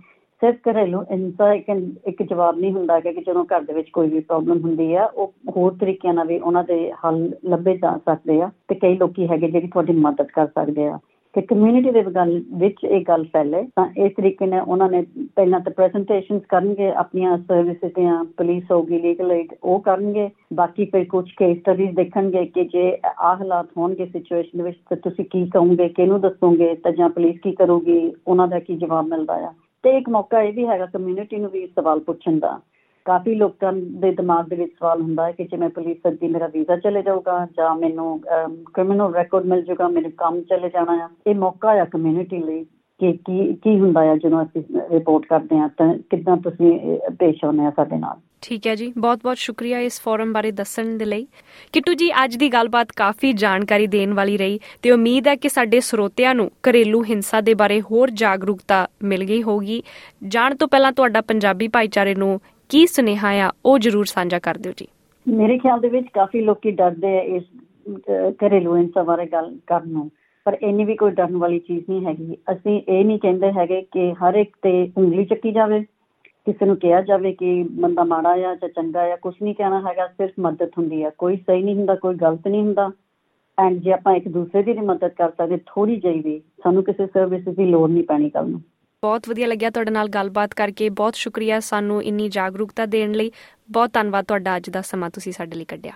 ਸਿਰਫ 0.41 0.55
ਘਰੇਲੂ 0.69 1.03
ਇਨਸਾ 1.11 1.53
ਇੱਕ 1.53 1.65
ਇੱਕ 2.07 2.23
ਜਵਾਬ 2.23 2.59
ਨਹੀਂ 2.59 2.71
ਹੁੰਦਾ 2.73 2.99
ਕਿ 2.99 3.11
ਜਦੋਂ 3.11 3.45
ਘਰ 3.45 3.61
ਦੇ 3.61 3.73
ਵਿੱਚ 3.73 3.89
ਕੋਈ 3.89 4.09
ਵੀ 4.09 4.19
ਪ੍ਰੋਬਲਮ 4.19 4.59
ਹੁੰਦੀ 4.59 4.93
ਆ, 4.93 5.05
ਉਹ 5.05 5.33
ਹੋਰ 5.57 5.73
ਤਰੀਕਿਆਂ 5.79 6.13
ਨਾਲ 6.13 6.27
ਵੀ 6.27 6.39
ਉਹਨਾਂ 6.39 6.63
ਦੇ 6.63 6.91
ਹੱਲ 6.91 7.31
ਲੱਭੇ 7.45 7.77
ਜਾ 7.77 7.97
ਸਕਦੇ 7.97 8.41
ਆ 8.41 8.49
ਤੇ 8.67 8.75
ਕਈ 8.75 8.97
ਲੋਕੀ 8.97 9.27
ਹੈਗੇ 9.27 9.47
ਜਿਹੜੇ 9.47 9.67
ਤੁਹਾਡੀ 9.67 9.93
ਮਦਦ 9.93 10.27
ਕਰ 10.35 10.47
ਸਕਦੇ 10.47 10.87
ਆ। 10.87 10.99
ਕਿ 11.33 11.41
ਕਮਿਊਨਿਟੀ 11.41 11.91
ਦੇ 11.91 12.03
ਗੱਲ, 12.03 12.43
ਵਿੱਚ 12.53 12.83
ਇਹ 12.83 13.01
ਗੱਲ 13.01 13.23
ਫੈਲੇ, 13.23 13.63
ਤਾਂ 13.75 13.87
ਇਸ 13.97 14.11
ਤਰੀਕੇ 14.17 14.45
ਨਾਲ 14.45 14.61
ਉਹਨਾਂ 14.61 14.89
ਨੇ 14.89 15.05
ਪਹਿਲਾਂ 15.35 15.59
ਤਾਂ 15.59 15.71
ਪ੍ਰੈਜੈਂਟੇਸ਼ਨਸ 15.71 16.41
ਕਰਨਗੇ, 16.49 16.91
ਆਪਣੀਆਂ 16.91 17.37
ਸਰਵਿਸਿਜ਼ 17.37 17.93
ਦੀਆਂ 17.93 18.23
ਪੁਲਿਸ 18.23 18.63
ਹੋਗੀ 18.71 18.99
ਲੀਗਲ 18.99 19.31
ਏਡ 19.31 19.53
ਉਹ 19.63 19.79
ਕਰਨਗੇ। 19.79 20.29
ਬਾਕੀ 20.53 20.85
ਫਿਰ 20.85 21.05
ਕੁਝ 21.05 21.31
ਕੇਸ 21.37 21.57
ਸਟੱਡੀਜ਼ 21.57 21.95
ਦੇਖਣਗੇ 21.95 22.45
ਕਿ 22.45 22.63
ਜੇ 22.63 22.97
ਆ 23.19 23.35
ਹਾਲਾਤ 23.35 23.67
ਹੋਣਗੇ 23.77 24.05
ਸਿਚੁਏਸ਼ਨ 24.05 24.61
ਵਿੱਚ, 24.61 24.77
ਤਾਂ 24.89 24.97
ਤੁਸੀਂ 24.97 25.25
ਕੀ 25.25 25.45
ਕਹੋਗੇ, 25.45 25.89
ਕਿਹਨੂੰ 25.89 26.21
ਦੱਸੋਗੇ, 26.21 26.75
ਤਾਂ 26.75 26.91
ਜਾਂ 26.91 27.09
ਪੁਲਿਸ 27.09 27.39
ਕੀ 27.43 27.51
ਕਰੂਗੀ, 27.51 28.11
ਉਹਨਾਂ 28.27 28.47
ਦਾ 28.47 28.59
ਕੀ 28.59 28.75
ਜਵਾਬ 28.75 29.07
ਮਿਲਦਾ 29.07 29.33
ਆ। 29.33 29.53
ਤੇ 29.83 29.97
ਇੱਕ 29.97 30.09
ਮੌਕਾ 30.09 30.41
ਇਹ 30.41 30.53
ਵੀ 30.53 30.67
ਹੈਗਾ 30.67 30.85
ਕਮਿਊਨਿਟੀ 30.85 31.37
ਨੂੰ 31.37 31.51
ਵੀ 31.51 31.67
ਸਵਾਲ 31.67 31.99
ਪੁੱਛਣ 31.99 32.39
ਦਾ 32.39 32.59
ਕਾਫੀ 33.09 33.33
ਲੋਕਾਂ 33.35 33.71
ਦੇ 34.01 34.11
ਦਿਮਾਗ 34.15 34.49
ਦੇ 34.49 34.55
ਵਿੱਚ 34.55 34.71
ਸਵਾਲ 34.71 35.01
ਹੁੰਦਾ 35.01 35.25
ਹੈ 35.27 35.31
ਕਿ 35.31 35.43
ਜੇ 35.43 35.57
ਮੈਂ 35.57 35.69
ਪੁਲਿਸ 35.69 35.97
ਸੱਦੀ, 35.97 36.27
ਮੇਰਾ 36.27 36.47
ਵੀਜ਼ਾ 36.53 36.75
ਚਲੇ 36.77 37.01
ਜਾਊਗਾ 37.03 37.45
ਜਾਂ 37.57 37.75
ਮੈਨੂੰ 37.75 38.19
ਕ੍ਰਿਮੀਨਲ 38.73 39.15
ਰਿਕਾਰਡ 39.15 39.45
ਮਿਲ 39.45 39.61
ਜਾਊਗਾ 39.65 39.87
ਮੈਨੂੰ 39.87 40.11
ਕੰਮ 40.17 40.41
ਚਲੇ 40.49 40.69
ਜਾਣਾ 40.69 41.03
ਆ। 41.05 41.09
ਇਹ 41.27 41.35
ਮੌਕਾ 41.35 41.71
ਆ 41.81 41.85
ਕਮਿਊਨਿਟੀ 41.93 42.43
ਲਈ 42.43 42.63
ਕਿ 42.99 43.11
ਕੀ 43.25 43.53
ਕੀ 43.63 43.77
ਹੁੰਦਾ 43.79 44.03
ਹੈ 44.05 44.15
ਜਦੋਂ 44.23 44.41
ਅਸੀਂ 44.43 44.61
ਰਿਪੋਰਟ 44.91 45.25
ਕਰਦੇ 45.25 45.57
ਹਾਂ, 45.57 45.67
ਤਾਂ 45.77 45.93
ਕਿੱਦਾਂ 46.09 46.35
ਤੁਸੀਂ 46.37 46.71
ਪੇਸ਼ 47.19 47.43
ਆਉਂਦੇ 47.45 47.65
ਆ 47.65 47.71
ਸਾਡੇ 47.75 47.97
ਨਾਲ? 47.97 48.19
ਠੀਕ 48.41 48.67
ਹੈ 48.67 48.75
ਜੀ। 48.75 48.91
ਬਹੁਤ-ਬਹੁਤ 48.97 49.37
ਸ਼ੁਕਰੀਆ 49.37 49.79
ਇਸ 49.79 49.99
ਫੋਰਮ 50.01 50.33
ਬਾਰੇ 50.33 50.51
ਦੱਸਣ 50.51 50.95
ਦੇ 50.97 51.05
ਲਈ। 51.05 51.25
ਕਿਟੂ 51.73 51.93
ਜੀ, 51.93 52.09
ਅੱਜ 52.23 52.35
ਦੀ 52.37 52.49
ਗੱਲਬਾਤ 52.53 52.91
ਕਾਫੀ 52.95 53.31
ਜਾਣਕਾਰੀ 53.43 53.87
ਦੇਣ 53.87 54.13
ਵਾਲੀ 54.13 54.37
ਰਹੀ 54.37 54.59
ਤੇ 54.81 54.91
ਉਮੀਦ 54.91 55.27
ਹੈ 55.27 55.35
ਕਿ 55.35 55.49
ਸਾਡੇ 55.49 55.79
ਸਰੋਤਿਆਂ 55.79 56.35
ਨੂੰ 56.35 56.49
ਘਰੇਲੂ 56.69 57.03
ਹਿੰਸਾ 57.03 57.41
ਦੇ 57.41 57.53
ਬਾਰੇ 57.53 57.81
ਹੋਰ 57.81 58.09
ਜਾਗਰੂਕਤਾ 58.23 58.85
ਮਿਲ 59.03 59.23
ਗਈ 59.23 59.41
ਹੋਗੀ 59.43 59.81
ਜਾਣ 60.27 60.55
ਤੋਂ 60.55 60.67
ਪਹਿਲਾਂ 60.67 60.91
ਤੁਹਾਡਾ 60.91 61.21
ਪੰਜਾਬੀ 61.21 61.67
ਭਾਈਚਾਰੇ 61.67 62.15
ਨੂੰ 62.15 62.39
ਕੀ 62.69 62.85
ਸੁਨੇਹਾ 62.87 63.29
ਆ, 63.45 63.49
ਉਹ 63.65 63.77
ਜਰੂਰ 63.79 64.05
ਸਾਂਝਾ 64.05 64.39
ਕਰ 64.39 64.57
ਦਿਓ 64.57 64.73
ਜੀ। 64.77 64.87
ਮੇਰੇ 65.25 65.57
ਖਿਆਲ 65.59 65.79
ਦੇ 65.79 65.89
ਵਿੱਚ 65.89 66.07
ਕਾਫੀ 66.13 66.41
ਲੋਕੀ 66.41 66.71
ਡਰਦੇ 66.71 67.17
ਆ 67.17 67.21
ਇਸ 67.35 67.43
ਘਰੇਲੂ 68.43 68.75
ਹਿੰਸਾ 68.75 69.03
ਬਾਰੇ 69.03 69.25
ਗੱਲ 69.25 69.49
ਕਰਨ 69.67 69.89
ਨੂੰ, 69.89 70.09
ਪਰ 70.45 70.57
ਇੰਨੀ 70.61 70.83
ਵੀ 70.85 70.95
ਕੋਈ 70.95 71.11
ਡਰਨ 71.11 71.37
ਵਾਲੀ 71.37 71.59
ਚੀਜ਼ 71.59 71.83
ਨਹੀਂ 71.89 72.05
ਹੈਗੀ। 72.05 72.37
ਅਸੀਂ 72.51 72.81
ਇਹ 72.81 73.03
ਨਹੀਂ 73.05 73.19
ਕਹਿੰਦੇ 73.19 73.51
ਹੈਗੇ 73.51 73.81
ਕਿ 73.91 74.11
ਹਰ 74.13 74.35
ਇੱਕ 74.35 74.55
ਤੇ 74.63 74.71
ਉਂਗਲੀ 74.97 75.25
ਚੱਕੀ 75.25 75.51
ਜਾਵੇ, 75.51 75.79
ਕਿਸੇ 76.47 76.65
ਨੂੰ 76.65 76.75
ਕਿਹਾ 76.77 77.01
ਜਾਵੇ 77.01 77.31
ਕਿ 77.33 77.51
ਬੰਦਾ 77.81 78.03
ਮਾੜਾ 78.03 78.29
ਆ 78.29 78.37
ਜਾਂ 78.37 78.55
ਚੰਗਾ 78.67 79.01
ਆ 79.13 79.15
ਕੁਝ 79.15 79.33
ਨਹੀਂ 79.41 79.55
ਕਹਿਣਾ 79.55 79.81
ਹੈਗਾ, 79.81 80.07
ਸਿਰਫ 80.07 80.33
ਮਦਦ 80.39 80.69
ਹੁੰਦੀ 80.77 81.03
ਆ। 81.03 81.09
ਕੋਈ 81.17 81.37
ਸਹੀ 81.37 81.63
ਨਹੀਂ 81.63 81.75
ਹੁੰਦਾ, 81.75 81.95
ਕੋਈ 81.95 82.15
ਗਲਤ 82.15 82.47
ਨਹੀਂ 82.47 82.61
ਹੁੰਦਾ। 82.61 82.89
ਐਂਡ 83.57 83.79
ਜੇ 83.83 83.91
ਆਪਾਂ 83.93 84.15
ਇੱਕ 84.15 84.27
ਦੂਸਰੇ 84.27 84.61
ਦੀ 84.63 84.73
ਮਦਦ 84.73 85.11
ਕਰ 85.11 85.31
ਸਕਦੇ 85.31 85.57
ਥੋੜੀ 85.65 85.95
ਜਿਹੀ 85.95 86.21
ਵੀ, 86.21 86.41
ਸਾਨੂੰ 86.63 86.83
ਕਿਸੇ 86.83 87.05
ਸਰਵਿਸ 87.07 87.47
ਦੀ 87.47 87.65
ਲੋੜ 87.65 87.89
ਨਹੀਂ 87.89 88.03
ਪੈਣੀ 88.03 88.29
ਕੱਲ 88.29 88.49
ਨੂੰ। 88.49 88.61
ਬਹੁਤ 89.01 89.29
ਵਧੀਆ 89.29 89.47
ਲੱਗਿਆ 89.47 89.69
ਤੁਹਾਡੇ 89.69 89.91
ਨਾਲ 89.91 90.09
ਗੱਲਬਾਤ 90.09 90.53
ਕਰਕੇ। 90.53 90.89
ਬਹੁਤ 90.89 91.15
ਸ਼ੁਕਰੀਆ 91.15 91.59
ਸਾਨੂੰ 91.59 92.03
ਇੰਨੀ 92.03 92.29
ਜਾਗਰੂਕਤਾ 92.29 92.85
ਦੇਣ 92.85 93.11
ਲਈ। 93.11 93.31
ਬਹੁਤ 93.71 93.93
ਧੰਨਵਾਦ 93.93 94.25
ਤੁਹਾਡਾ 94.25 94.57
ਅੱਜ 94.57 94.69
ਦਾ 94.69 94.81
ਸਮਾਂ 94.81 95.09
ਤੁਸੀਂ 95.09 95.31
ਸਾਡੇ 95.31 95.57
ਲਈ 95.57 95.65
ਕੱਢਿਆ। 95.65 95.93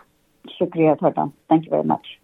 ਸ਼ੁਕਰੀਆ 0.50 0.95
ਤੁਹਾਡਾ। 0.95 1.25
ਥੈਂਕ 1.25 1.63
ਯੂ 1.65 1.72
ਵੈਰੀ 1.72 1.88
ਮੱਚ 1.88 2.19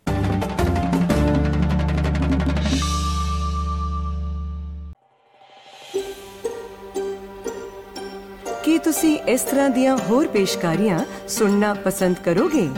ਕੀ 8.63 8.77
ਤੁਸੀਂ 8.77 9.19
ਇਸ 9.19 9.41
ਤਰ੍ਹਾਂ 9.41 9.69
ਦੀਆਂ 9.69 9.97
ਹੋਰ 9.97 10.27
ਪੇਸ਼ਕਾਰੀਆਂ 10.27 10.99
ਸੁਣਨਾ 11.27 11.73
ਪਸੰਦ 11.73 12.15
ਕਰੋਗੇ? 12.25 12.69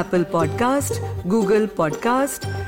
Apple 0.00 0.24
Podcast 0.24 0.94
Google 1.32 1.64
Podcast 1.64 2.67